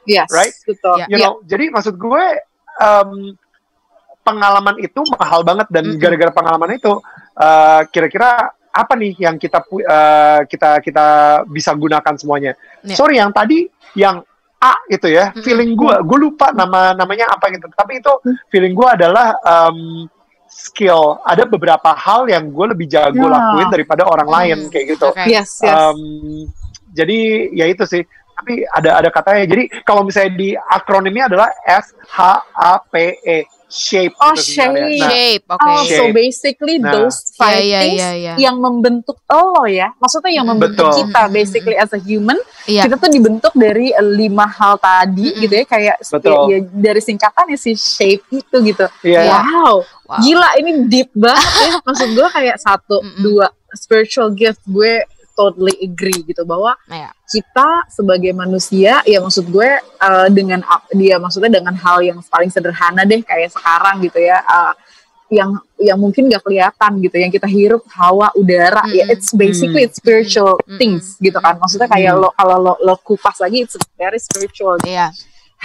[0.08, 0.54] Yes, Right?
[0.64, 0.96] betul.
[0.96, 1.08] Yeah.
[1.12, 2.24] you know jadi maksud gue
[2.80, 3.36] um,
[4.24, 6.00] pengalaman itu mahal banget dan Mm-mm.
[6.00, 6.96] gara-gara pengalaman itu
[7.40, 11.06] uh, kira-kira apa nih yang kita uh, kita kita
[11.48, 12.96] bisa gunakan semuanya Yeah.
[12.96, 14.24] sorry yang tadi yang
[14.56, 15.44] A itu ya Mm-mm.
[15.44, 18.12] feeling gue gue lupa nama namanya apa gitu tapi itu
[18.48, 20.04] feeling gue adalah um,
[20.46, 23.32] skill ada beberapa hal yang gue lebih jago Ya.
[23.32, 24.70] lakuin daripada orang lain Hmm.
[24.72, 25.24] kayak gitu Oke.
[25.28, 25.72] Yes, yes.
[25.72, 26.00] Um,
[26.90, 27.18] jadi
[27.54, 28.02] ya itu sih.
[28.40, 29.44] Tapi ada ada katanya.
[29.44, 32.18] Jadi kalau misalnya di akronimnya adalah S H
[32.56, 34.12] A P E shape.
[34.18, 34.98] Oh, gitu sebenarnya.
[34.98, 35.00] shape.
[35.00, 35.70] Nah, Shape, oke.
[35.70, 36.92] Oh, so basically Nah.
[36.92, 38.34] those five Iya, iya, things iya, iya.
[38.36, 39.94] yang membentuk lo ya.
[39.96, 40.98] Maksudnya yang membentuk betul.
[41.06, 42.36] kita basically as a human.
[42.66, 42.84] Iya.
[42.84, 45.40] Kita tuh dibentuk dari eh, lima hal tadi Mm-mm.
[45.40, 46.42] gitu ya kayak Betul.
[46.50, 48.84] ya, dari singkatannya si shape itu gitu.
[49.00, 49.30] Iya.
[49.30, 49.86] Wow.
[50.04, 50.18] Wow.
[50.18, 51.70] Gila ini deep banget ya.
[51.86, 53.22] Maksud gue kayak satu, Mm-mm.
[53.22, 55.06] dua spiritual gift gue
[55.40, 57.08] totally agree gitu bahwa Iya.
[57.24, 60.60] kita sebagai manusia ya maksud gue uh, dengan
[60.92, 64.76] dia maksudnya dengan hal yang paling sederhana deh kayak sekarang gitu ya uh,
[65.30, 69.14] yang yang mungkin gak kelihatan gitu yang kita hirup hawa udara ya Mm-mm.
[69.14, 70.76] it's basically it's spiritual Mm-mm.
[70.76, 72.20] things gitu kan maksudnya kayak Mm.
[72.20, 75.08] lo kalau lo, lo kupas lagi it's very spiritual Iya.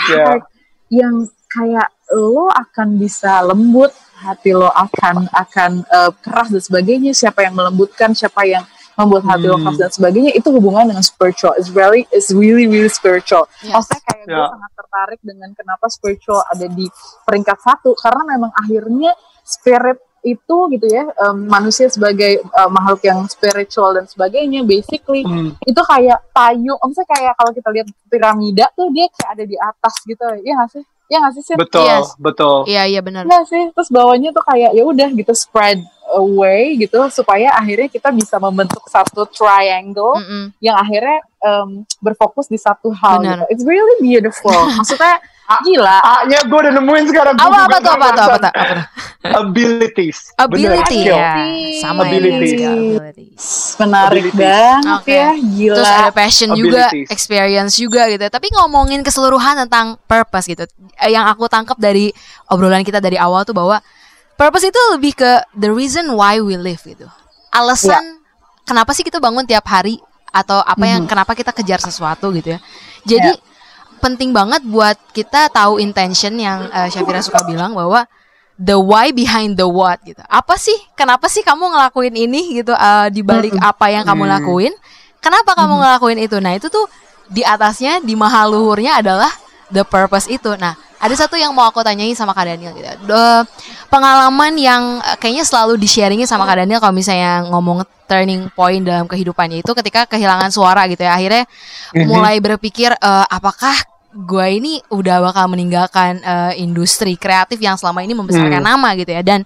[0.05, 0.45] Iya.
[0.93, 7.41] yang kayak lo akan bisa lembut hati lo akan akan uh, keras dan sebagainya siapa
[7.41, 8.61] yang melembutkan siapa yang
[8.95, 9.75] membuat hati Hmm.
[9.75, 13.75] dan sebagainya itu hubungan dengan spiritual it's very it's really really spiritual Yes.
[13.75, 14.47] maksudnya kayak gue Ya.
[14.47, 16.87] sangat tertarik dengan kenapa spiritual ada di
[17.23, 23.21] peringkat satu karena memang akhirnya spirit itu gitu ya um, manusia sebagai uh, makhluk yang
[23.27, 25.53] spiritual dan sebagainya basically Hmm.
[25.61, 29.93] itu kayak payung maksudnya kayak kalau kita lihat piramida tuh dia kayak ada di atas
[30.01, 31.57] gitu ya nggak sih ya nggak sih Sip?
[31.61, 32.17] Betul, Yes.
[32.17, 32.65] betul.
[32.65, 33.29] Iya, iya benar.
[33.29, 38.09] Nggak sih terus bawahnya tuh kayak ya udah gitu spread away gitu supaya akhirnya kita
[38.09, 40.55] bisa membentuk satu triangle Mm-mm.
[40.63, 43.29] yang akhirnya um, berfokus di satu hal Benar.
[43.29, 43.45] gitu.
[43.53, 44.55] It's really beautiful.
[44.79, 45.19] Maksudnya
[45.61, 46.01] gila.
[46.01, 47.33] A-nya gue udah nemuin sekarang.
[47.37, 48.25] Apa apa juga tuh apa tuh apa tuh?
[48.25, 48.53] Apa tuh?
[49.45, 50.17] Abilities.
[50.33, 51.17] Bener, Ability skill.
[51.17, 51.33] ya.
[51.85, 53.45] Sama ya, juga, abilities.
[53.77, 54.41] Menarik Abilities.
[54.41, 55.13] banget Oke.
[55.13, 55.75] ya, gila.
[55.77, 57.07] Terus ada passion juga, Abilities.
[57.13, 58.25] experience juga gitu.
[58.25, 60.65] Tapi ngomongin keseluruhan tentang purpose gitu.
[60.97, 62.09] Eh, Yang aku tangkap dari
[62.49, 63.77] obrolan kita dari awal tuh bahwa
[64.35, 67.07] purpose itu lebih ke the reason why we live gitu.
[67.51, 68.19] Alasan
[68.67, 69.99] kenapa sih kita bangun tiap hari
[70.35, 72.59] atau apa yang kenapa kita kejar sesuatu gitu ya.
[73.07, 73.31] Jadi
[74.03, 78.03] penting banget buat kita tahu intention yang eh, Syafira suka bilang bahwa
[78.59, 80.19] the why behind the what gitu.
[80.27, 80.75] Apa sih?
[80.99, 84.33] Kenapa sih kamu ngelakuin ini gitu eh, di balik apa yang kamu Hmm.
[84.39, 84.73] lakuin?
[85.23, 86.37] Kenapa kamu ngelakuin itu?
[86.37, 86.85] Nah, itu tuh
[87.31, 89.31] di atasnya di mahal luhurnya adalah
[89.73, 90.53] the purpose itu.
[90.59, 92.87] Nah, ada satu yang mau aku tanyain sama Kak Daniel gitu.
[93.05, 93.45] The,
[93.87, 99.05] pengalaman yang eh, kayaknya selalu di-sharingin sama Kak Daniel kalau misalnya ngomong turning point dalam
[99.05, 101.13] kehidupannya itu ketika kehilangan suara gitu ya.
[101.13, 101.43] Akhirnya
[102.05, 103.73] mulai berpikir eh, apakah
[104.15, 108.69] gue ini udah bakal meninggalkan eh, industri kreatif yang selama ini membesarkan Hmm.
[108.71, 109.43] nama gitu ya dan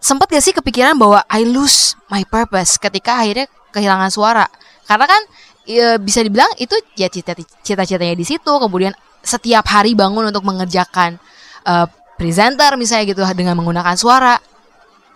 [0.00, 4.48] sempet gak sih kepikiran bahwa I lose my purpose ketika akhirnya kehilangan suara
[4.88, 5.22] karena kan
[5.68, 11.16] ya, bisa dibilang itu ya cita- cita-citanya di situ kemudian setiap hari bangun untuk mengerjakan
[11.62, 14.36] eh, presenter misalnya gitu dengan menggunakan suara.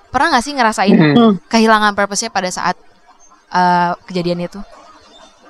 [0.09, 1.35] Pernah gak sih ngerasain Hmm.
[1.45, 2.75] kehilangan purpose-nya pada saat
[3.49, 4.59] eh, kejadian itu?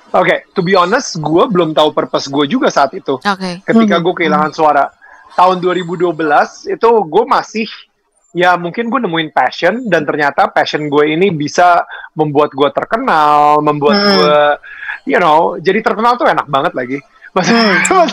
[0.09, 3.15] Oke, to be honest, gue belum tahu purpose gue juga saat itu.
[3.15, 3.51] oke.
[3.61, 4.85] Ketika gue kehilangan suara.
[5.33, 6.15] Tahun 2012
[6.67, 7.67] itu gue masih
[8.33, 13.95] ya mungkin gue nemuin passion dan ternyata passion gue ini bisa membuat gue terkenal membuat
[13.95, 14.09] Hmm.
[14.11, 14.39] gue
[15.07, 16.97] you know jadi terkenal tuh enak banget lagi
[17.35, 18.11] Hmm.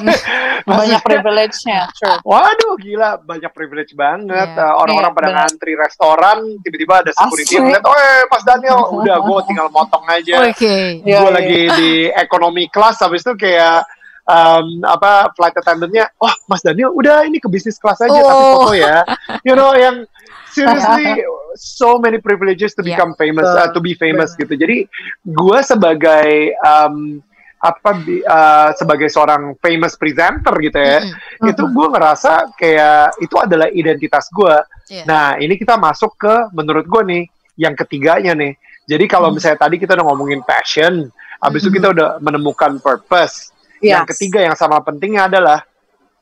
[0.75, 2.19] banyak privilege-nya, sure.
[2.25, 4.49] Waduh, gila, banyak privilege banget.
[4.49, 4.73] Yeah.
[4.73, 5.39] Uh, Orang-orang Yeah, pada benar.
[5.45, 7.95] ngantri restoran, tiba-tiba ada security ngeliat, oh
[8.33, 10.35] Mas Daniel, udah gue tinggal motong aja.
[10.49, 11.05] Oke.
[11.05, 11.37] Iya, gue iya.
[11.37, 13.85] lagi di economy class, habis itu kayak
[14.25, 18.69] um, apa flight attendantnya, wah Mas Daniel, udah ini ke bisnis class aja, tapi Oh.
[18.69, 19.05] foto ya.
[19.45, 20.09] You know, yang
[20.49, 21.25] seriously
[21.61, 22.97] so many privileges to Yeah.
[22.97, 24.57] become famous, uh, to be famous gitu.
[24.57, 24.89] Jadi
[25.25, 27.21] gue sebagai um,
[27.65, 31.49] apa uh, sebagai seorang famous presenter gitu ya, Mm-mm.
[31.49, 34.57] itu gue ngerasa kayak itu adalah identitas gue.
[34.93, 35.05] Iya.
[35.09, 37.25] Nah ini kita masuk ke menurut gue nih
[37.57, 38.53] yang ketiganya nih.
[38.85, 41.09] Jadi kalau misalnya tadi kita udah ngomongin passion,
[41.41, 43.49] habis itu kita udah menemukan purpose.
[43.81, 44.11] Yang Yes.
[44.13, 45.65] ketiga yang sama pentingnya adalah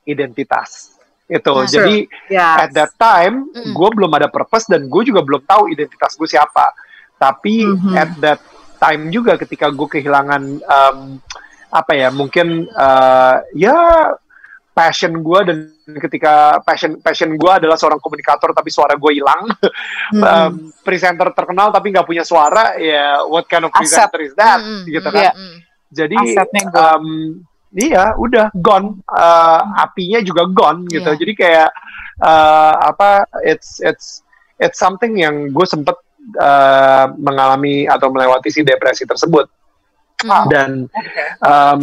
[0.06, 0.94] identitas.
[1.26, 1.50] Itu.
[1.54, 2.58] Nah, Jadi Yes.
[2.66, 3.74] at that time Mm-mm.
[3.74, 6.70] gue belum ada purpose dan gue juga belum tahu identitas gue siapa.
[7.18, 7.94] Tapi Mhm.
[7.98, 8.40] at that
[8.82, 10.98] time juga ketika gue kehilangan um,
[11.70, 14.10] apa ya mungkin uh, ya
[14.72, 15.56] passion gue dan
[16.00, 19.46] ketika passion passion gue adalah seorang komunikator tapi suara gue hilang
[20.16, 20.20] Mhm.
[20.24, 24.84] um, presenter terkenal tapi nggak punya suara ya what kind of presenter is that Mm-mm.
[24.84, 25.32] gitu Iya.
[25.32, 25.56] kan Mm.
[25.92, 26.16] jadi
[26.74, 27.06] um,
[27.72, 31.18] iya udah gone Uh, apinya juga gone gitu Iya.
[31.20, 31.70] jadi kayak
[32.20, 34.20] uh, apa it's it's
[34.56, 35.96] it's something yang gue sempet
[36.36, 39.48] uh, mengalami atau melewati si depresi tersebut
[40.22, 40.46] Mm.
[40.54, 40.70] dan
[41.42, 41.82] um,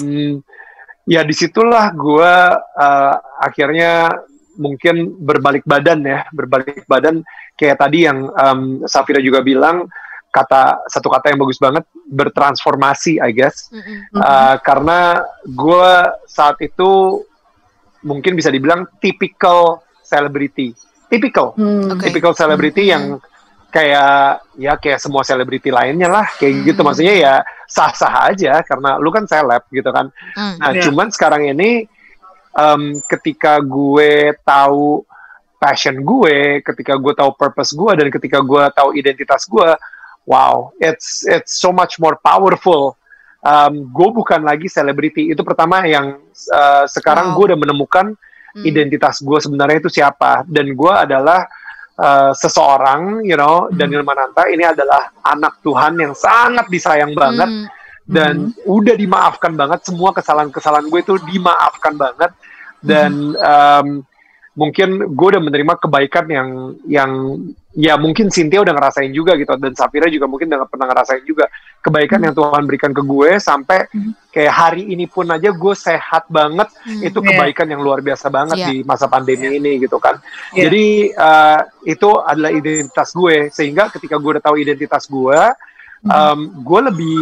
[1.03, 4.15] ya di situlah gue uh, akhirnya
[4.55, 7.19] mungkin berbalik badan ya berbalik badan
[7.59, 9.91] kayak tadi yang um, Safira juga bilang
[10.31, 14.07] kata satu kata yang bagus banget bertransformasi I guess Mm-mm.
[14.15, 14.23] Mhm.
[14.23, 15.91] Uh, karena gue
[16.31, 17.19] saat itu
[18.07, 20.71] mungkin bisa dibilang typical celebrity
[21.11, 21.91] typical Hmm.
[21.91, 22.07] Oke.
[22.07, 22.93] typical celebrity Hmm.
[22.95, 23.03] yang
[23.69, 26.87] kayak ya kayak semua selebriti lainnya lah kayak gitu Hmm.
[26.89, 27.33] maksudnya ya
[27.69, 30.55] sah-sah aja karena lu kan seleb gitu kan Mm.
[30.57, 30.81] nah Iya.
[30.89, 31.85] cuman sekarang ini
[32.51, 35.05] em, ketika gue tahu
[35.55, 39.69] passion gue ketika gue tahu purpose gue dan ketika gue tahu identitas gue
[40.25, 42.97] wow it's it's so much more powerful
[43.39, 47.35] Em, gue bukan lagi selebriti itu pertama yang eh, sekarang Wow.
[47.37, 48.05] gue udah menemukan
[48.49, 48.65] Mm.
[48.65, 51.45] identitas gue sebenarnya itu siapa dan gue adalah
[51.99, 57.69] uh, seseorang you know Daniel Mananta ini adalah anak Tuhan yang sangat disayang banget
[58.09, 58.17] Mm.
[58.17, 58.35] dan
[58.65, 59.85] udah dimaafkan banget.
[59.85, 62.33] Semua kesalahan-kesalahan gue itu dimaafkan banget
[62.81, 64.01] dan um,
[64.57, 66.49] mungkin gue udah menerima kebaikan yang
[66.89, 67.11] yang
[67.79, 71.47] ya mungkin Cynthia udah ngerasain juga gitu dan Safira juga mungkin udah pernah ngerasain juga
[71.79, 73.87] kebaikan yang Tuhan berikan ke gue sampai
[74.35, 77.07] kayak hari ini pun aja gue sehat banget Mm.
[77.07, 77.27] itu Iya.
[77.31, 78.67] kebaikan yang luar biasa banget Iya.
[78.67, 80.19] di masa pandemi ini gitu kan.
[80.51, 80.67] Iya.
[80.67, 85.39] Jadi uh, itu adalah identitas gue sehingga ketika gue udah tahu identitas gue,
[86.03, 86.11] Mhm.
[86.11, 87.19] um, gue lebih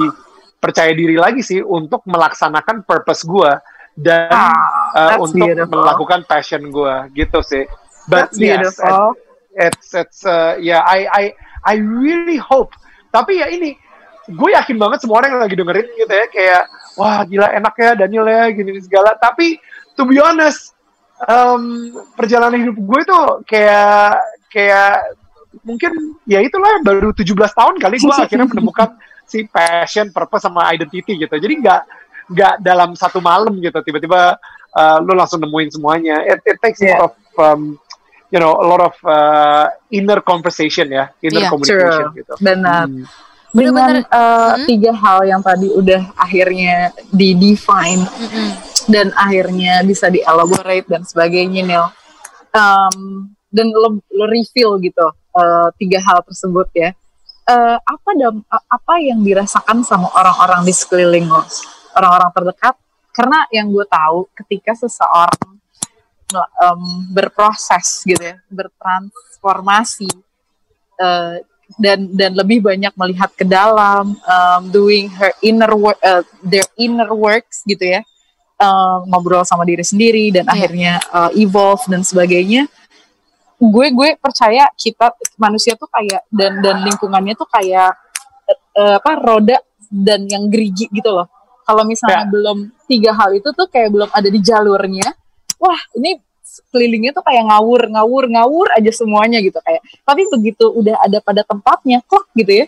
[0.58, 3.52] percaya diri lagi sih untuk melaksanakan purpose gue
[3.94, 5.86] dan Ah, uh, untuk beautiful.
[5.86, 7.62] melakukan passion gue gitu sih.
[8.10, 9.14] But That's yes, beautiful.
[9.58, 11.24] It's it's uh, yeah I I
[11.66, 12.72] I really hope.
[13.10, 13.74] Tapi ya ini
[14.28, 16.64] gue yakin banget semua orang yang lagi dengerin gitu ya kayak
[17.00, 19.18] wah gila enak ya Daniel ya gini segala.
[19.18, 19.58] Tapi
[19.98, 20.78] to be honest
[21.26, 24.22] um, perjalanan hidup gue itu kayak
[24.54, 25.18] kayak
[25.66, 28.94] mungkin ya itulah baru 17 tahun kali gue akhirnya menemukan
[29.28, 31.36] si passion, purpose sama identity gitu.
[31.36, 31.82] Jadi nggak
[32.28, 34.36] nggak dalam satu malam gitu tiba-tiba
[34.76, 36.24] uh, lu langsung nemuin semuanya.
[36.28, 37.00] It, it takes a Yeah.
[37.02, 37.62] lot of um,
[38.28, 42.18] you know a lot of uh, inner conversation ya, inner Iya, communication true.
[42.18, 42.34] gitu.
[42.38, 42.86] Benar.
[42.88, 43.06] Hmm.
[43.48, 44.14] Dengan Bener-bener.
[44.14, 44.66] uh, Hmm.
[44.68, 46.76] tiga hal yang tadi udah akhirnya
[47.10, 48.50] di define Mm-mm.
[48.86, 51.86] dan akhirnya bisa dielaborate dan sebagainya Nil
[52.50, 56.92] Um, dan lo, lo reveal gitu uh, tiga hal tersebut ya
[57.48, 61.40] Uh, apa dam, a- apa yang dirasakan sama orang-orang di sekeliling lo
[61.96, 62.76] orang-orang terdekat
[63.10, 65.56] karena yang gue tahu ketika seseorang
[66.36, 70.10] um, berproses gitu ya bertransformasi
[71.00, 71.40] uh,
[71.76, 77.12] dan dan lebih banyak melihat ke dalam um, doing her inner work uh, their inner
[77.12, 78.02] works gitu ya
[78.60, 80.54] uh, ngobrol sama diri sendiri dan Iya.
[80.56, 82.68] akhirnya uh, evolve dan sebagainya
[83.58, 87.90] gue gue percaya kita manusia tuh kayak dan dan lingkungannya tuh kayak
[88.78, 89.58] eh, apa roda
[89.90, 91.26] dan yang gerigi gitu loh
[91.66, 92.30] kalau misalnya Ya.
[92.30, 95.10] belum tiga hal itu tuh kayak belum ada di jalurnya
[95.58, 96.22] wah ini
[96.72, 101.44] kelilingnya tuh kayak ngawur ngawur ngawur aja semuanya gitu kayak tapi begitu udah ada pada
[101.44, 102.66] tempatnya kok gitu ya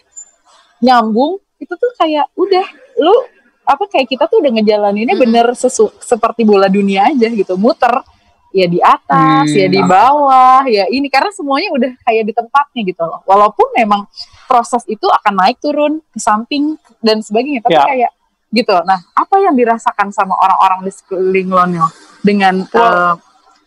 [0.80, 2.66] nyambung itu tuh kayak udah
[3.00, 3.16] lu
[3.64, 5.26] apa kayak kita tuh udah ngejalaninnya Mm-mm.
[5.30, 8.02] bener sesu, seperti bola dunia aja gitu muter
[8.50, 9.60] ya di atas Hmm.
[9.62, 14.10] ya di bawah ya ini karena semuanya udah kayak di tempatnya gitu loh walaupun memang
[14.50, 17.86] proses itu akan naik turun ke samping dan sebagainya tapi Ya.
[17.86, 18.12] kayak
[18.50, 21.82] gitu nah apa yang dirasakan sama orang-orang di sekeliling lo nih
[22.24, 23.15] dengan uh,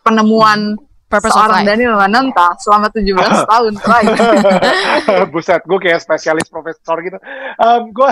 [0.03, 0.77] penemuan
[1.13, 3.13] Purpose seorang Daniel Mananta selama 17
[3.53, 4.17] tahun terakhir.
[5.33, 7.21] Buset, gue kayak spesialis profesor gitu.
[7.61, 8.09] Um, gue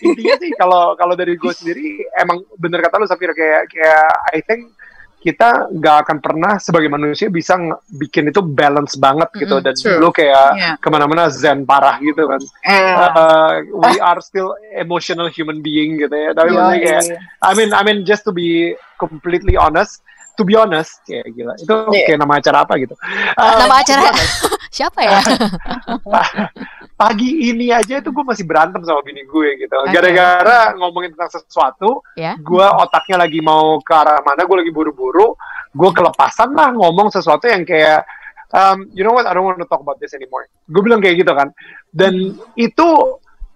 [0.00, 4.40] intinya sih kalau kalau dari gue sendiri emang bener kata lu Safir kayak kayak I
[4.40, 4.72] think
[5.20, 7.60] kita nggak akan pernah sebagai manusia bisa
[7.92, 10.00] bikin itu balance banget gitu mm, dan true.
[10.00, 10.74] lu kayak yeah.
[10.80, 13.12] ke mana-mana zen parah gitu kan yeah.
[13.12, 13.52] uh,
[13.84, 17.44] we are still emotional human being gitu ya tapi yeah, kayak yeah.
[17.44, 20.00] I mean I mean just to be completely honest
[20.40, 22.04] to be honest ya gila itu yeah.
[22.08, 22.96] kayak nama acara apa gitu
[23.36, 24.08] uh, nama acara
[24.76, 25.20] siapa ya
[27.00, 32.04] pagi ini aja itu gue masih berantem sama bini gue gitu gara-gara ngomongin tentang sesuatu
[32.12, 32.36] yeah.
[32.36, 35.32] gue otaknya lagi mau ke arah mana gue lagi buru-buru
[35.72, 38.04] gue kelepasan lah ngomong sesuatu yang kayak
[38.52, 41.24] um, you know what I don't want to talk about this anymore gue bilang kayak
[41.24, 41.56] gitu kan
[41.96, 42.88] dan itu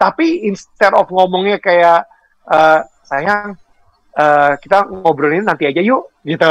[0.01, 2.09] tapi instead of ngomongnya kayak
[2.49, 3.61] uh, sayang
[4.16, 6.51] uh, kita ngobrolin nanti aja yuk gitu.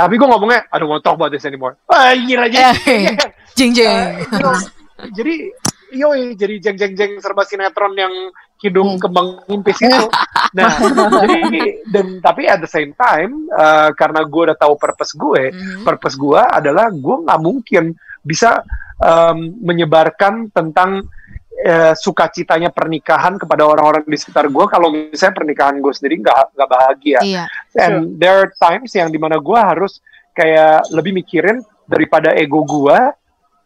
[0.00, 1.78] Tapi gue ngomongnya, I don't want to talk about this anymore.
[1.86, 2.74] Ah, gila aja.
[3.56, 4.18] jeng jeng.
[5.00, 5.48] Uh, jadi,
[5.92, 8.14] yo jadi jeng jeng jeng serba sinetron yang
[8.60, 9.00] hidung mm.
[9.00, 10.06] kembang impis itu.
[10.50, 10.66] Nah,
[11.30, 15.86] jadi dan tapi at the same time uh, karena gue udah tahu purpose gue, mm-hmm.
[15.86, 17.94] purpose gue adalah gue nggak mungkin
[18.26, 18.58] bisa
[18.98, 21.06] um, menyebarkan tentang
[21.60, 26.70] eh, sukacitanya pernikahan kepada orang-orang di sekitar gue kalau misalnya pernikahan gue sendiri nggak nggak
[26.72, 27.44] bahagia iya.
[27.78, 30.02] and there are times yang di mana gue harus
[30.34, 32.98] kayak lebih mikirin daripada ego gue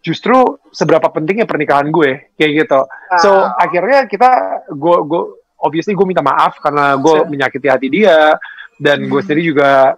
[0.04, 2.80] justru seberapa pentingnya pernikahan gue kayak gitu
[3.24, 3.56] so uh.
[3.56, 5.22] akhirnya kita gue gue
[5.64, 7.28] obviously gue minta maaf karena gue sure.
[7.32, 8.36] menyakiti hati dia
[8.76, 9.08] dan hmm.
[9.08, 9.96] gue sendiri juga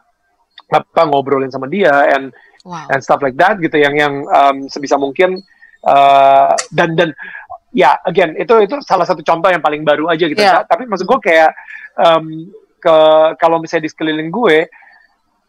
[0.70, 2.30] apa ngobrolin sama dia and
[2.62, 2.86] wow.
[2.94, 5.42] and stuff like that gitu yang yang um, sebisa mungkin
[5.82, 7.11] uh, dan dan
[7.74, 10.62] ya again itu itu salah satu contoh yang paling baru aja gitu yeah.
[10.66, 11.50] tapi maksud gue kayak
[11.98, 12.46] um,
[12.78, 12.96] ke
[13.42, 14.70] kalau misalnya di sekeliling gue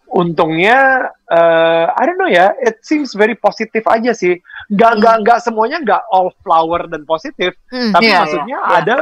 [0.08, 4.40] untungnya uh, I don't know ya it seems very positif aja sih
[4.72, 5.22] nggak nggak mm.
[5.28, 8.98] nggak semuanya nggak all flower dan positif mm, tapi yeah, maksudnya yeah, ada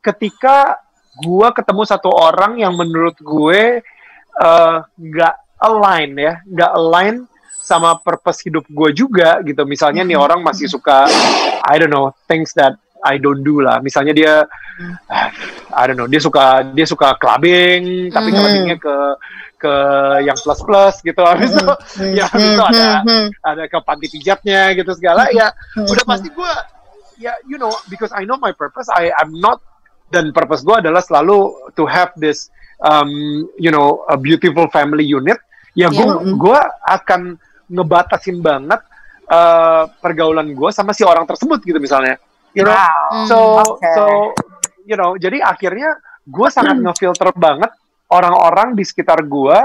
[0.00, 0.80] ketika
[1.20, 3.84] gue ketemu satu orang yang menurut gue
[4.40, 7.28] uh, nggak uh, align ya nggak align
[7.70, 9.62] sama purpose hidup gue juga gitu.
[9.62, 11.06] Misalnya nih orang masih suka
[11.62, 12.74] I don't know things that
[13.06, 13.78] I don't do lah.
[13.78, 14.34] Misalnya dia
[15.70, 18.40] I don't know dia suka dia suka clubbing tapi mm -hmm.
[18.42, 18.96] clubbingnya ke
[19.60, 19.74] ke
[20.24, 22.16] yang plus plus gitu habis itu mm-hmm.
[22.16, 23.26] ya habis itu ada mm-hmm.
[23.44, 26.52] ada ke panti pijatnya gitu segala ya udah pasti gue
[27.20, 29.60] ya you know because I know my purpose I I'm not
[30.08, 32.48] dan purpose gue adalah selalu to have this
[32.80, 35.36] um, you know a beautiful family unit
[35.76, 36.34] ya gue yeah.
[36.34, 37.36] gue akan
[37.70, 38.80] ngebatasin banget
[39.30, 42.18] uh, pergaulan gue sama si orang tersebut gitu misalnya
[42.56, 43.28] you know wow.
[43.28, 43.36] so
[43.76, 43.94] okay.
[43.94, 44.04] so
[44.88, 45.94] you know jadi akhirnya
[46.26, 46.84] gue sangat hmm.
[46.90, 47.70] ngefilter banget
[48.10, 49.58] orang-orang di sekitar gue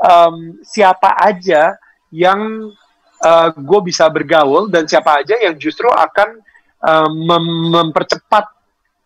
[0.00, 1.74] um, siapa aja
[2.14, 2.72] yang
[3.24, 6.28] uh, gue bisa bergaul dan siapa aja yang justru akan
[6.80, 8.46] um, mem mempercepat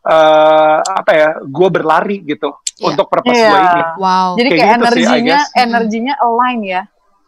[0.07, 2.89] uh, apa ya gue berlari gitu yeah.
[2.93, 3.51] untuk purpose yeah.
[3.51, 3.83] gue ini.
[3.99, 4.29] Wow.
[4.39, 6.83] Jadi kayak, kayak gitu energinya sih, energinya align ya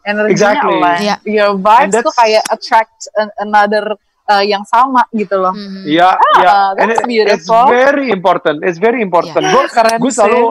[0.05, 0.77] energinya exactly.
[0.77, 1.17] oleh yeah.
[1.25, 3.09] your vibes tuh kayak attract
[3.41, 3.97] another
[4.29, 5.53] uh, yang sama gitu loh.
[5.53, 5.83] Mm-hmm.
[5.89, 6.41] Iya, mm-hmm.
[6.41, 6.81] yeah, ah, yeah.
[6.81, 6.89] And
[7.33, 8.61] it's very important.
[8.61, 9.41] It's very important.
[9.41, 9.53] Yeah.
[9.53, 9.65] Gue
[9.97, 10.43] gue selalu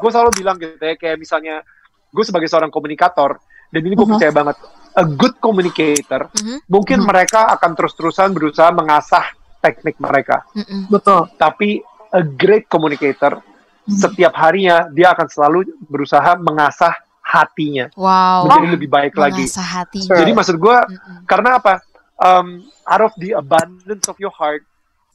[0.00, 1.62] gue selalu bilang gitu ya kayak misalnya
[2.10, 3.38] gue sebagai seorang komunikator
[3.70, 4.18] dan ini gue mm-hmm.
[4.18, 4.56] percaya banget
[4.98, 6.58] a good communicator mm-hmm.
[6.66, 7.10] mungkin mm-hmm.
[7.12, 10.42] mereka akan terus-terusan berusaha mengasah teknik mereka.
[10.56, 10.88] Mm-hmm.
[10.90, 11.28] Betul.
[11.36, 14.00] Tapi a great communicator mm-hmm.
[14.00, 18.42] setiap harinya dia akan selalu berusaha mengasah hatinya wow.
[18.48, 19.46] menjadi lebih baik lagi.
[19.46, 20.08] Hati.
[20.08, 21.28] Jadi maksud gue mm-hmm.
[21.28, 21.84] karena apa?
[22.20, 24.66] Um, out of the abundance of your heart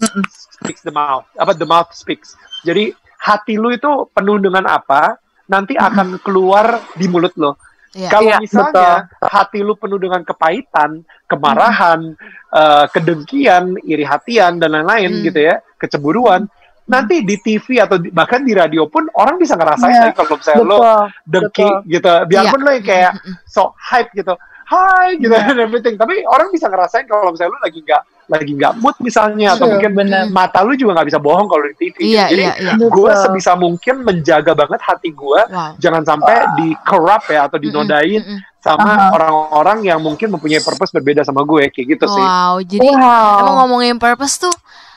[0.02, 0.26] mm-hmm.
[0.30, 1.28] speaks the mouth.
[1.36, 2.34] Apa the mouth speaks.
[2.66, 2.96] Jadi
[3.26, 5.18] hati lu itu penuh dengan apa?
[5.50, 7.58] Nanti akan keluar di mulut lo.
[7.96, 8.12] Yeah.
[8.12, 9.30] Kalau yeah, misalnya betul.
[9.32, 11.02] hati lu penuh dengan kepahitan,
[11.32, 12.52] kemarahan, mm.
[12.52, 15.24] uh, kedengkian, iri hatian dan lain-lain mm.
[15.32, 16.44] gitu ya, kecemburuan,
[16.86, 20.14] nanti di TV atau di, bahkan di radio pun orang bisa ngerasain yeah.
[20.14, 20.80] kalau misalnya betul, lo
[21.26, 21.90] dengki betul.
[21.90, 22.66] gitu biarpun yeah.
[22.66, 23.14] lo yang kayak
[23.50, 24.34] so hype gitu
[24.66, 25.50] hai gitu yeah.
[25.54, 29.54] and everything tapi orang bisa ngerasain kalau misalnya lo lagi nggak lagi nggak mood misalnya
[29.54, 30.26] atau mungkin bener.
[30.34, 32.90] mata lu juga nggak bisa bohong kalau di TV yeah, jadi yeah, yeah.
[32.90, 35.78] gue sebisa mungkin menjaga banget hati gue wow.
[35.78, 36.54] jangan sampai wow.
[36.58, 38.62] di corrupt ya atau dinodain mm -mm, mm -mm.
[38.66, 39.90] sama orang-orang uh -huh.
[39.94, 43.38] yang mungkin mempunyai purpose berbeda sama gue kayak gitu wow, sih wow jadi wow.
[43.46, 44.56] emang ngomongin purpose tuh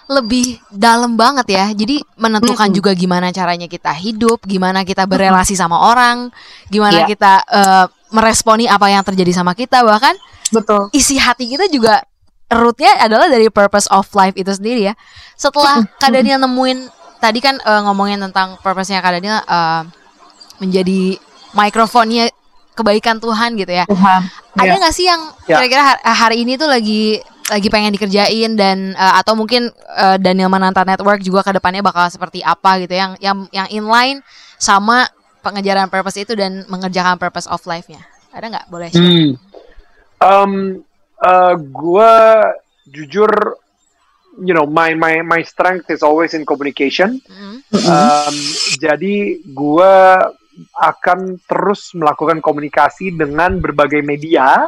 [0.09, 1.65] lebih dalam banget ya.
[1.77, 2.79] Jadi menentukan mm -hmm.
[2.81, 6.33] juga gimana caranya kita hidup, gimana kita berelasi sama orang,
[6.73, 7.09] gimana yeah.
[7.09, 10.17] kita uh, meresponi apa yang terjadi sama kita bahkan
[10.49, 10.89] betul.
[10.97, 12.01] Isi hati kita juga
[12.49, 14.95] rootnya adalah dari purpose of life itu sendiri ya.
[15.37, 16.89] Setelah Kak Daniel nemuin
[17.21, 19.85] tadi kan uh, ngomongin tentang purpose-nya Kak Daniel uh,
[20.59, 21.21] menjadi
[21.53, 22.33] mikrofonnya
[22.73, 23.85] kebaikan Tuhan gitu ya.
[23.85, 24.23] Tuhan.
[24.55, 24.79] Ada Ya.
[24.81, 25.59] nggak sih yang Ya.
[25.59, 30.53] kira-kira har- hari ini tuh lagi lagi pengen dikerjain dan uh, atau mungkin uh, Daniel
[30.53, 34.21] Mananta Network juga ke depannya bakal seperti apa gitu yang yang yang inline
[34.61, 35.09] sama
[35.41, 38.05] pengejaran purpose itu dan mengerjakan purpose of life-nya.
[38.37, 38.67] Ada nggak?
[38.69, 39.01] Boleh share?
[39.01, 39.31] Hmm.
[40.19, 40.53] Um,
[41.25, 42.13] uh, gue
[42.93, 43.31] jujur,
[44.45, 47.23] you know, my my my strength is always in communication.
[47.25, 47.65] Mm.
[47.73, 48.37] Um,
[48.77, 49.95] jadi gue
[50.75, 54.67] akan terus melakukan komunikasi dengan berbagai media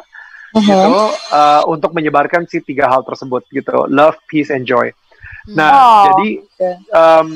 [0.58, 0.94] gitu.
[1.30, 4.90] Uh, untuk menyebarkan si tiga hal tersebut gitu, love, peace, and joy.
[5.50, 6.70] Nah, Oh, jadi oke.
[6.92, 7.28] um,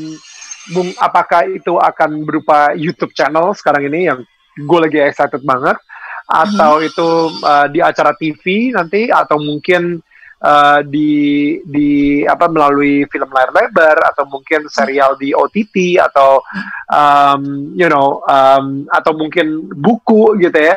[0.73, 4.25] Bung, apakah itu akan berupa YouTube channel sekarang ini yang
[4.57, 5.77] gue lagi excited banget,
[6.25, 7.09] atau itu
[7.45, 10.01] uh, di acara TV nanti, atau mungkin
[10.45, 16.45] uh, di di apa melalui film layar lebar, atau mungkin serial di OTT, atau
[16.93, 20.77] um, you know, um, atau mungkin buku gitu ya.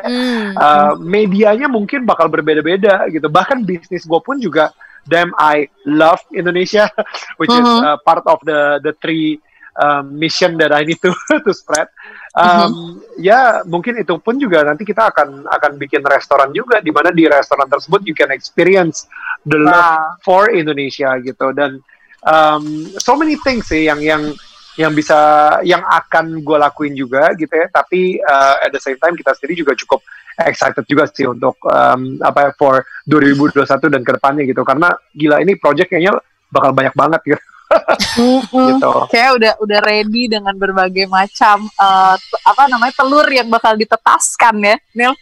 [0.56, 3.28] Uh, medianya mungkin bakal berbeda-beda gitu.
[3.28, 4.72] Bahkan bisnis gue pun juga
[5.04, 6.88] damn I love Indonesia,
[7.40, 7.84] which is Mhm.
[7.84, 9.36] uh, part of the the three
[9.78, 11.12] um, mission that I need to
[11.44, 11.88] to spread.
[12.34, 17.10] Um, Ya mungkin itu pun juga nanti kita akan akan bikin restoran juga di mana
[17.10, 19.10] di restoran tersebut you can experience
[19.44, 20.22] the love Wow.
[20.22, 21.78] for Indonesia gitu dan
[22.22, 22.64] um,
[22.98, 24.22] so many things sih yang yang
[24.74, 25.18] yang bisa
[25.66, 29.58] yang akan gue lakuin juga gitu ya tapi uh, at the same time kita sendiri
[29.58, 30.02] juga cukup
[30.38, 33.58] excited juga sih untuk um, apa ya, for 2021
[33.90, 36.14] dan ke depannya gitu karena gila ini project kayaknya
[36.46, 37.42] bakal banyak banget gitu,
[38.70, 38.90] gitu.
[39.10, 41.66] Kayak udah udah ready dengan berbagai macam
[42.16, 45.12] t- apa namanya telur yang bakal ditetaskan ya, Nil.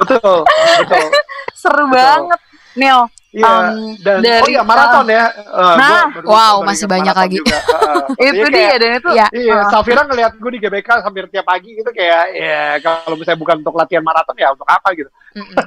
[0.00, 0.46] betul
[0.78, 1.06] betul
[1.60, 1.98] Seru Betul.
[1.98, 2.40] banget,
[2.78, 3.00] Nil.
[3.36, 7.36] Iya Um, dan oh dari- iya maraton ya Uh, Nah, gua wow, masih banyak lagi.
[7.36, 7.58] juga.
[7.68, 8.04] Uh, uh.
[8.16, 9.08] Itu Jadi dia kayak- dan itu.
[9.12, 9.26] Iya.
[9.30, 9.58] Iya.
[9.68, 13.76] Safira ngeliat gue di GBK hampir tiap pagi gitu kayak ya kalau misalnya bukan untuk
[13.76, 15.10] latihan maraton ya untuk apa gitu.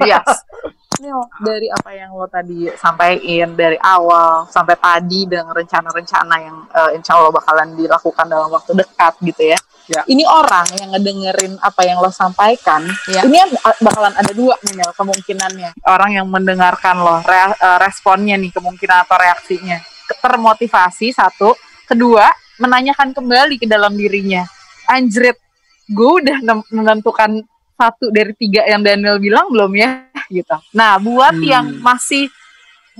[0.01, 0.25] Yes.
[0.99, 6.99] Nil, dari apa yang lo tadi sampaikan dari awal sampai tadi dengan rencana-rencana yang eh,
[6.99, 9.59] insya Allah bakalan dilakukan dalam waktu dekat gitu ya.
[9.89, 10.05] Ya.
[10.05, 13.25] Ini orang yang ngedengerin apa yang lo sampaikan, Ya.
[13.25, 13.41] ini
[13.81, 15.81] bakalan ada dua nih Nil, kemungkinannya.
[15.81, 19.81] Orang yang mendengarkan lo, re- eh, responnya nih kemungkinan atau reaksinya.
[20.21, 24.45] Termotivasi satu, kedua menanyakan kembali ke dalam dirinya.
[24.85, 25.41] Anjrit,
[25.89, 26.37] gue udah
[26.69, 27.41] menentukan
[27.73, 30.53] satu dari tiga yang Daniel bilang belum ya gitu.
[30.75, 31.49] Nah buat Hmm.
[31.49, 32.29] yang masih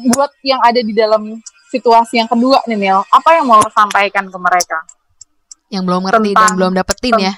[0.09, 1.37] buat yang ada di dalam
[1.69, 4.79] situasi yang kedua nih Nil, apa yang mau lo sampaikan ke mereka?
[5.69, 7.33] Yang belum ngerti dan Tentang- belum dapetin ya.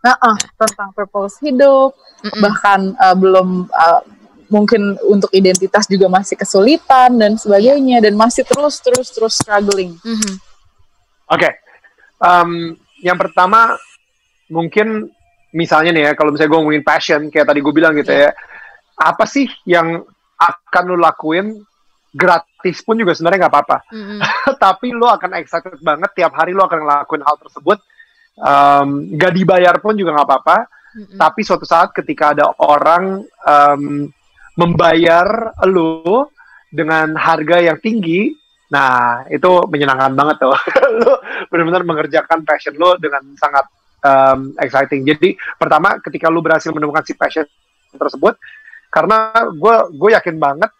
[0.00, 0.16] Nah,
[0.60, 1.92] tentang purpose hidup,
[2.24, 2.40] Mm-mm.
[2.40, 4.00] bahkan uh, belum uh,
[4.50, 9.94] mungkin untuk identitas juga masih kesulitan dan sebagainya dan masih terus terus terus struggling.
[10.02, 10.34] Mhm.
[11.30, 11.46] Oke,
[12.20, 13.80] Em, yang pertama
[14.50, 15.08] mungkin
[15.56, 18.28] misalnya nih ya kalau misalnya gue ngomongin passion kayak tadi gue bilang gitu ya,
[18.98, 20.04] apa sih yang
[20.36, 21.64] akan lo lakuin
[22.10, 23.78] gratis pun juga sebenarnya nggak apa-apa.
[23.94, 24.18] Mm-mm.
[24.64, 27.78] tapi lo akan excited banget tiap hari lo akan ngelakuin hal tersebut
[28.40, 30.56] um, gak dibayar pun juga nggak apa-apa
[30.96, 31.18] Mm-mm.
[31.20, 34.10] tapi suatu saat ketika ada orang um,
[34.58, 36.32] membayar lo
[36.70, 38.34] dengan harga yang tinggi
[38.70, 40.54] nah itu menyenangkan banget tuh
[41.02, 41.18] lo
[41.50, 43.66] benar-benar mengerjakan passion lo dengan sangat
[44.02, 47.46] um, exciting jadi pertama ketika lo berhasil menemukan si passion
[47.90, 48.38] tersebut
[48.90, 50.70] karena gue gue yakin banget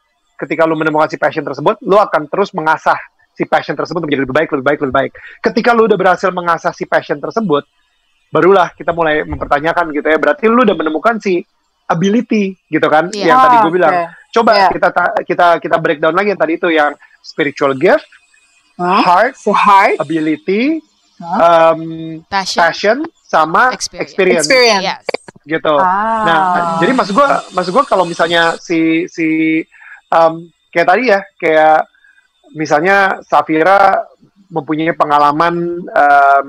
[0.41, 2.97] ketika lu menemukan si passion tersebut, lu akan terus mengasah
[3.31, 5.13] si passion tersebut menjadi lebih baik, lebih baik, lebih baik.
[5.41, 7.65] Ketika lu udah berhasil mengasah si passion tersebut,
[8.29, 10.17] barulah kita mulai mempertanyakan gitu ya.
[10.17, 11.45] Berarti lu udah menemukan si
[11.87, 13.35] ability gitu kan, Iya.
[13.35, 13.95] yang tadi Ah, gue bilang.
[13.95, 14.07] oke.
[14.31, 14.69] Coba Iya.
[14.71, 18.07] kita ta- kita kita breakdown lagi yang tadi itu yang spiritual gift,
[18.79, 19.03] Hah?
[19.03, 20.79] heart, So hard ability,
[21.19, 21.75] Hah?
[21.75, 21.81] um,
[22.31, 22.61] Passion.
[22.63, 24.07] passion, sama Experience.
[24.07, 24.85] experience, experience.
[24.87, 25.05] Yes.
[25.43, 25.75] gitu.
[25.75, 26.23] Ah.
[26.23, 26.39] Nah,
[26.79, 29.27] jadi maksud gua, maksud gua kalau misalnya si si
[30.11, 31.79] um, kayak tadi ya, kayak
[32.55, 34.07] misalnya Safira
[34.51, 35.55] mempunyai pengalaman
[35.87, 36.47] um,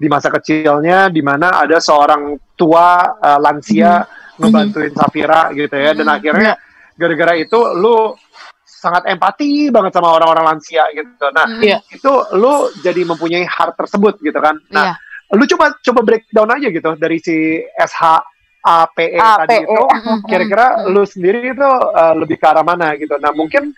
[0.00, 4.06] di masa kecilnya di mana ada seorang tua uh, lansia
[4.40, 6.16] ngebantuin Safira gitu ya, dan Mhm.
[6.16, 6.52] akhirnya
[6.96, 8.16] gara-gara itu lu
[8.64, 11.26] sangat empati banget sama orang-orang lansia gitu.
[11.36, 11.60] Nah, Mm-mm.
[11.60, 11.78] Iya.
[11.92, 14.56] itu lu jadi mempunyai heart tersebut gitu kan.
[14.72, 15.36] Nah, Iya.
[15.36, 18.24] lu coba coba breakdown aja gitu dari si SHAPE
[18.62, 19.64] tadi APE.
[19.64, 20.18] itu Mm-mm.
[20.30, 23.16] kira-kira lu sendiri itu uh, lebih ke arah mana gitu.
[23.16, 23.72] Nah mungkin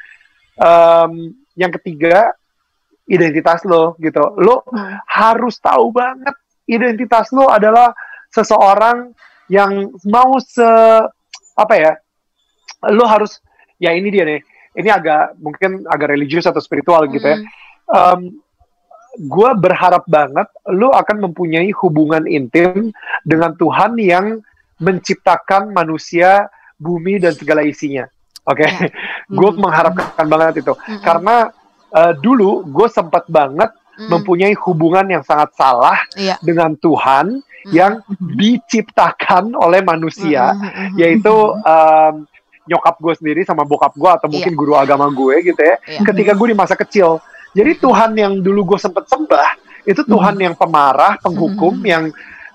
[0.59, 1.13] um,
[1.55, 2.35] yang ketiga
[3.07, 4.23] identitas lo gitu.
[4.39, 4.67] Lo
[5.07, 6.35] harus tahu banget
[6.67, 7.95] identitas lo adalah
[8.33, 9.13] seseorang
[9.51, 10.67] yang mau se
[11.53, 11.93] apa ya
[12.89, 13.39] lo harus
[13.79, 14.41] ya ini dia nih.
[14.73, 17.39] Ini agak mungkin agak religius atau spiritual gitu ya.
[17.93, 18.41] Um,
[19.21, 22.97] gue berharap banget lu akan mempunyai hubungan intim
[23.29, 24.41] dengan Tuhan yang
[24.83, 28.11] menciptakan manusia, bumi dan segala isinya.
[28.43, 28.71] Oke, okay?
[28.91, 28.91] yeah.
[29.31, 29.59] gue mm.
[29.63, 31.03] mengharapkan banget itu mm -hmm.
[31.07, 31.37] karena
[31.95, 34.11] uh, dulu gue sempat banget mm.
[34.11, 36.35] mempunyai hubungan yang sangat salah yeah.
[36.43, 37.71] dengan Tuhan mm.
[37.71, 40.99] yang diciptakan oleh manusia, mm.
[40.99, 42.27] yaitu um,
[42.67, 44.61] nyokap gue sendiri sama bokap gue atau mungkin yeah.
[44.61, 45.77] guru agama gue gitu ya.
[45.87, 46.03] Yeah.
[46.03, 47.23] Ketika gue di masa kecil,
[47.55, 50.43] jadi Tuhan yang dulu gue sempet sembah itu Tuhan mm.
[50.43, 51.87] yang pemarah, penghukum, mm.
[51.87, 52.05] yang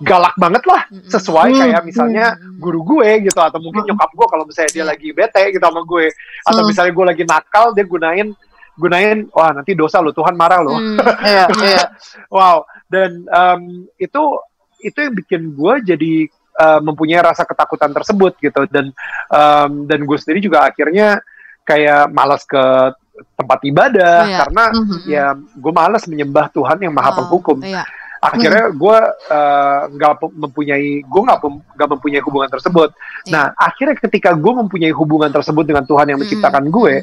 [0.01, 4.71] galak banget lah sesuai kayak misalnya guru gue gitu atau mungkin nyokap gue kalau misalnya
[4.73, 6.05] dia lagi bete gitu sama gue
[6.45, 8.29] atau misalnya gue lagi nakal dia gunain
[8.77, 11.01] gunain wah nanti dosa lo Tuhan marah lo hmm,
[11.33, 11.83] iya, iya.
[12.29, 14.21] wow dan um, itu
[14.85, 16.13] itu yang bikin gue jadi
[16.61, 18.93] uh, mempunyai rasa ketakutan tersebut gitu dan
[19.33, 21.25] um, dan gue sendiri juga akhirnya
[21.65, 22.93] kayak malas ke
[23.33, 24.37] tempat ibadah oh, iya.
[24.45, 24.99] karena mm -hmm.
[25.09, 27.65] ya gue malas menyembah Tuhan yang maha oh, penghukum.
[27.65, 27.81] iya.
[28.17, 28.97] Akhirnya gue
[29.29, 31.39] uh, nggak uh, mempunyai gue nggak
[31.77, 32.89] nggak mempunyai hubungan tersebut
[33.25, 33.31] iya.
[33.31, 36.77] nah akhirnya ketika gue mempunyai hubungan tersebut dengan Tuhan yang menciptakan mm -hmm.
[36.81, 36.93] gue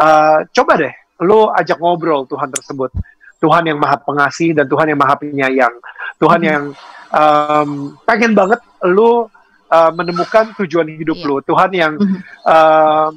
[0.00, 2.90] uh, coba deh lo ajak ngobrol Tuhan tersebut
[3.40, 5.74] Tuhan yang maha pengasih dan Tuhan yang maha penyayang
[6.20, 6.48] Tuhan hmm.
[6.48, 6.64] yang
[7.12, 7.70] um,
[8.04, 9.28] pengen banget lo
[9.68, 11.28] uh, menemukan tujuan hidup yeah.
[11.28, 11.92] lo Tuhan yang
[12.44, 13.08] uh,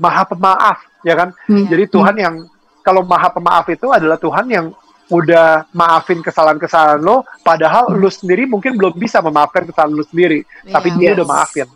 [0.00, 1.68] maha pemaaf ya kan hmm.
[1.68, 2.24] jadi Tuhan hmm.
[2.24, 2.34] yang
[2.80, 4.66] kalau maha pemaaf itu adalah Tuhan yang
[5.08, 7.96] udah maafin kesalahan-kesalahan lo padahal hmm.
[7.96, 10.72] lo sendiri mungkin belum bisa memaafkan kesalahan lo sendiri yeah.
[10.76, 11.16] tapi dia yes.
[11.16, 11.68] udah maafin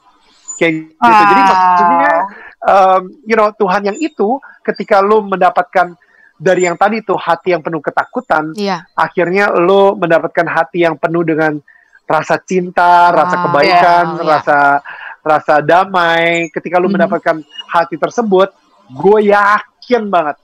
[0.61, 1.21] kayak gitu ah.
[1.25, 2.15] jadi maksudnya
[2.61, 5.97] um, you know Tuhan yang itu ketika lo mendapatkan
[6.43, 8.83] dari yang tadi tuh hati yang penuh ketakutan, yeah.
[8.99, 11.63] akhirnya lo mendapatkan hati yang penuh dengan
[12.03, 14.27] rasa cinta, rasa kebaikan, yeah, yeah.
[14.27, 14.59] rasa
[15.23, 16.51] rasa damai.
[16.51, 16.95] Ketika lo mm -hmm.
[16.99, 17.37] mendapatkan
[17.71, 18.51] hati tersebut,
[18.91, 20.35] gue yakin banget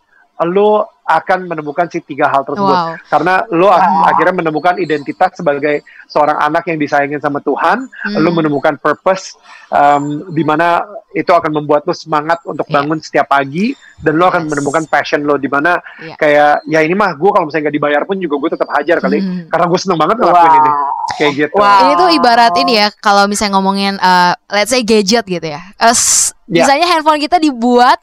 [0.46, 2.92] lo akan menemukan si tiga hal tersebut wow.
[3.08, 4.04] karena lo wow.
[4.04, 8.20] akhirnya menemukan identitas sebagai seorang anak yang disayangin sama Tuhan hmm.
[8.20, 9.40] lo menemukan purpose
[9.72, 10.84] um, di mana
[11.16, 12.74] itu akan membuat lo semangat untuk iya.
[12.76, 13.06] bangun yeah.
[13.08, 13.72] setiap pagi
[14.04, 14.50] dan lo akan yes.
[14.52, 16.16] menemukan passion lo di mana yeah.
[16.20, 19.18] kayak ya ini mah gue kalau misalnya nggak dibayar pun juga gue tetap hajar kali
[19.24, 19.48] hmm.
[19.48, 20.60] karena gue seneng banget ngelakuin wow.
[20.60, 20.70] ini
[21.16, 21.80] kayak gitu wow.
[21.88, 25.88] ini tuh ibarat ini ya kalau misalnya ngomongin uh, let's say gadget gitu ya uh,
[25.88, 26.64] yeah.
[26.64, 27.96] misalnya handphone kita dibuat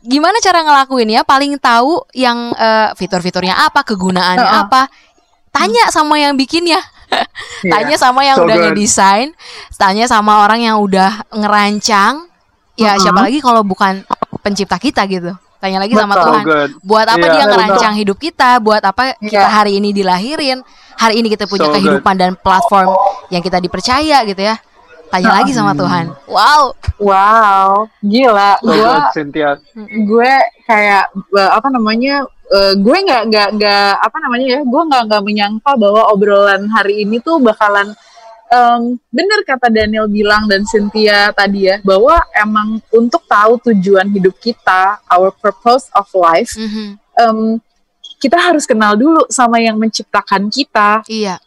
[0.00, 4.62] gimana cara ngelakuinnya paling tahu yang uh, fitur-fiturnya apa kegunaannya uh -uh.
[4.66, 4.82] apa
[5.50, 6.78] tanya sama yang bikinnya
[7.66, 7.72] yeah.
[7.74, 9.34] tanya sama yang so udah ngedesain
[9.74, 12.30] tanya sama orang yang udah ngerancang
[12.78, 13.02] ya uh -huh.
[13.02, 14.06] siapa lagi kalau bukan
[14.40, 16.04] pencipta kita gitu tanya lagi Betul.
[16.08, 16.70] sama Tuhan good.
[16.80, 19.28] buat apa yeah, dia ngerancang hidup kita buat apa yeah.
[19.28, 20.64] kita hari ini dilahirin
[20.96, 22.22] hari ini kita punya so kehidupan good.
[22.24, 22.96] dan platform
[23.28, 24.56] yang kita dipercaya gitu ya
[25.10, 26.14] tanya lagi sama Tuhan.
[26.30, 26.78] Wow.
[27.02, 28.62] Wow, gila.
[28.62, 28.94] Gue
[30.06, 30.32] gue
[30.70, 32.24] kayak eh, apa namanya?
[32.50, 34.60] Uh, gue nggak nggak nggak apa namanya ya?
[34.66, 37.94] Gue nggak nggak menyangka bahwa obrolan hari ini tuh bakalan
[38.50, 44.34] um, bener kata Daniel bilang dan Cynthia tadi ya bahwa emang untuk tahu tujuan hidup
[44.42, 46.88] kita, our purpose of life, mm -hmm.
[47.22, 47.40] um,
[48.20, 51.06] kita harus kenal dulu sama yang menciptakan kita.
[51.08, 51.40] Iya.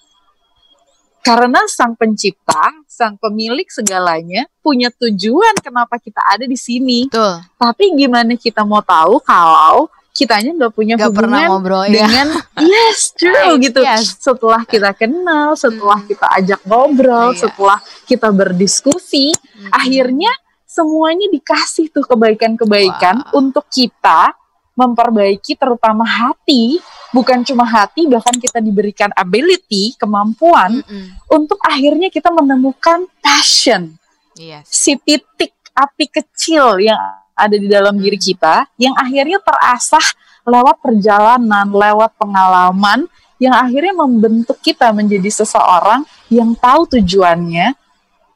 [1.24, 7.08] Karena sang pencipta, sang pemilik segalanya punya tujuan kenapa kita ada di sini.
[7.08, 7.40] Tuh.
[7.56, 12.06] Tapi gimana kita mau tahu kalau kitanya nggak punya gak hubungan pernah ngobrol, ya.
[12.06, 12.62] dengan ya.
[12.72, 13.82] yes true gitu.
[13.82, 14.22] Yes.
[14.22, 16.10] Setelah kita kenal, setelah hmm.
[16.14, 17.42] kita ajak ngobrol, iya.
[17.42, 19.74] setelah kita berdiskusi, hmm.
[19.74, 20.30] akhirnya
[20.70, 23.42] semuanya dikasih tuh kebaikan-kebaikan wow.
[23.42, 24.38] untuk kita
[24.74, 26.82] memperbaiki terutama hati,
[27.14, 31.06] bukan cuma hati bahkan kita diberikan ability, kemampuan mm -mm.
[31.30, 33.94] untuk akhirnya kita menemukan passion.
[34.34, 34.66] Yes.
[34.66, 40.06] Si titik api kecil yang ada di dalam diri kita yang akhirnya terasah
[40.46, 43.08] lewat perjalanan, lewat pengalaman
[43.42, 47.76] yang akhirnya membentuk kita menjadi seseorang yang tahu tujuannya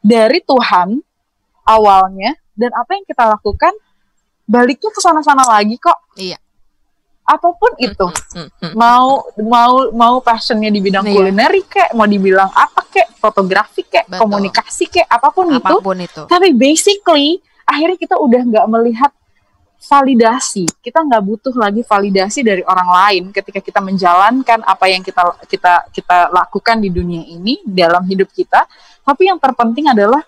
[0.04, 1.00] dari Tuhan
[1.64, 3.74] awalnya dan apa yang kita lakukan
[4.48, 6.00] baliknya ke sana-sana lagi kok.
[6.16, 6.39] Iya.
[7.28, 11.12] Apa pun itu, mm, mm, mau mau mau passionnya di bidang iya.
[11.12, 14.24] kulineri kek, mau dibilang apa kek, fotografi kek, Betul.
[14.24, 16.08] komunikasi kek, apa pun, apa pun itu.
[16.08, 16.24] itu.
[16.24, 19.11] Tapi basically akhirnya kita udah nggak melihat
[19.78, 20.65] validasi.
[20.82, 25.74] Kita nggak butuh lagi validasi dari orang lain ketika kita menjalankan apa yang kita kita
[25.93, 28.65] kita lakukan di dunia ini dalam hidup kita.
[29.05, 30.24] Tapi yang terpenting adalah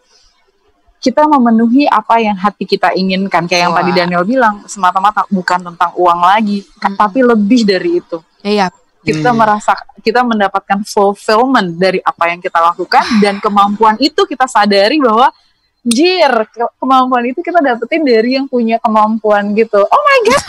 [1.00, 5.96] kita memenuhi apa yang hati kita inginkan kayak yang tadi Daniel bilang semata-mata bukan tentang
[5.96, 7.00] uang lagi hmm.
[7.00, 8.68] tapi lebih dari itu iya
[9.00, 9.40] kita hmm.
[9.40, 15.32] merasa kita mendapatkan fulfillment dari apa yang kita lakukan dan kemampuan itu kita sadari bahwa
[15.90, 20.46] anjir ke- kemampuan itu kita dapetin dari yang punya kemampuan gitu oh my god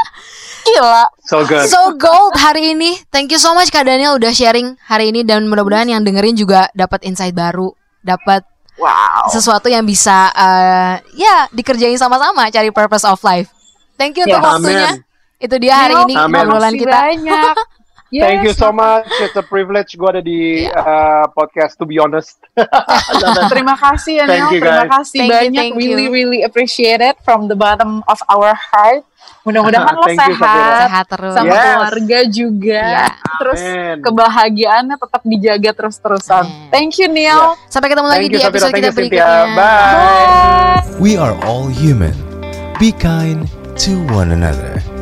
[0.66, 1.68] gila So good.
[1.68, 2.98] So gold hari ini.
[3.06, 6.66] Thank you so much Kak Daniel udah sharing hari ini dan mudah-mudahan yang dengerin juga
[6.72, 7.70] dapat insight baru,
[8.00, 8.42] dapat
[8.74, 13.46] wow sesuatu yang bisa eh, ya dikerjain sama-sama cari purpose of life.
[13.94, 14.42] Thank you untuk Ya.
[14.42, 14.88] waktunya.
[14.90, 15.06] Amin.
[15.38, 16.90] Itu dia hari ini obrolan kita.
[16.90, 17.54] banyak
[18.12, 19.06] Thank you Yes, so much.
[19.18, 20.74] It's a privilege gue ada di Iya.
[20.74, 22.42] uh, podcast to be honest.
[23.52, 24.90] Terima kasih ya Thank Neil, you, terima guys.
[24.98, 25.78] kasih Thank banyak, you.
[25.78, 29.06] really really appreciate it from the bottom of our heart.
[29.40, 30.78] Mudah-mudahan lo Thank you, sehat.
[30.84, 31.32] Sehat terus.
[31.32, 31.62] sama Yes.
[31.62, 33.06] keluarga juga, Iya.
[33.38, 33.96] terus Amin.
[34.02, 36.44] kebahagiaannya tetap dijaga terus-terusan.
[36.68, 37.54] Thank you Neil.
[37.66, 38.52] Sampai ketemu lagi Thank di you, Safira.
[38.52, 39.22] episode Thank kita you, Cynthia.
[39.22, 39.54] berikutnya.
[39.54, 39.56] Bye.
[39.56, 40.98] Bye.
[40.98, 42.12] We are all human.
[42.76, 43.46] Be kind
[43.78, 44.99] to one another.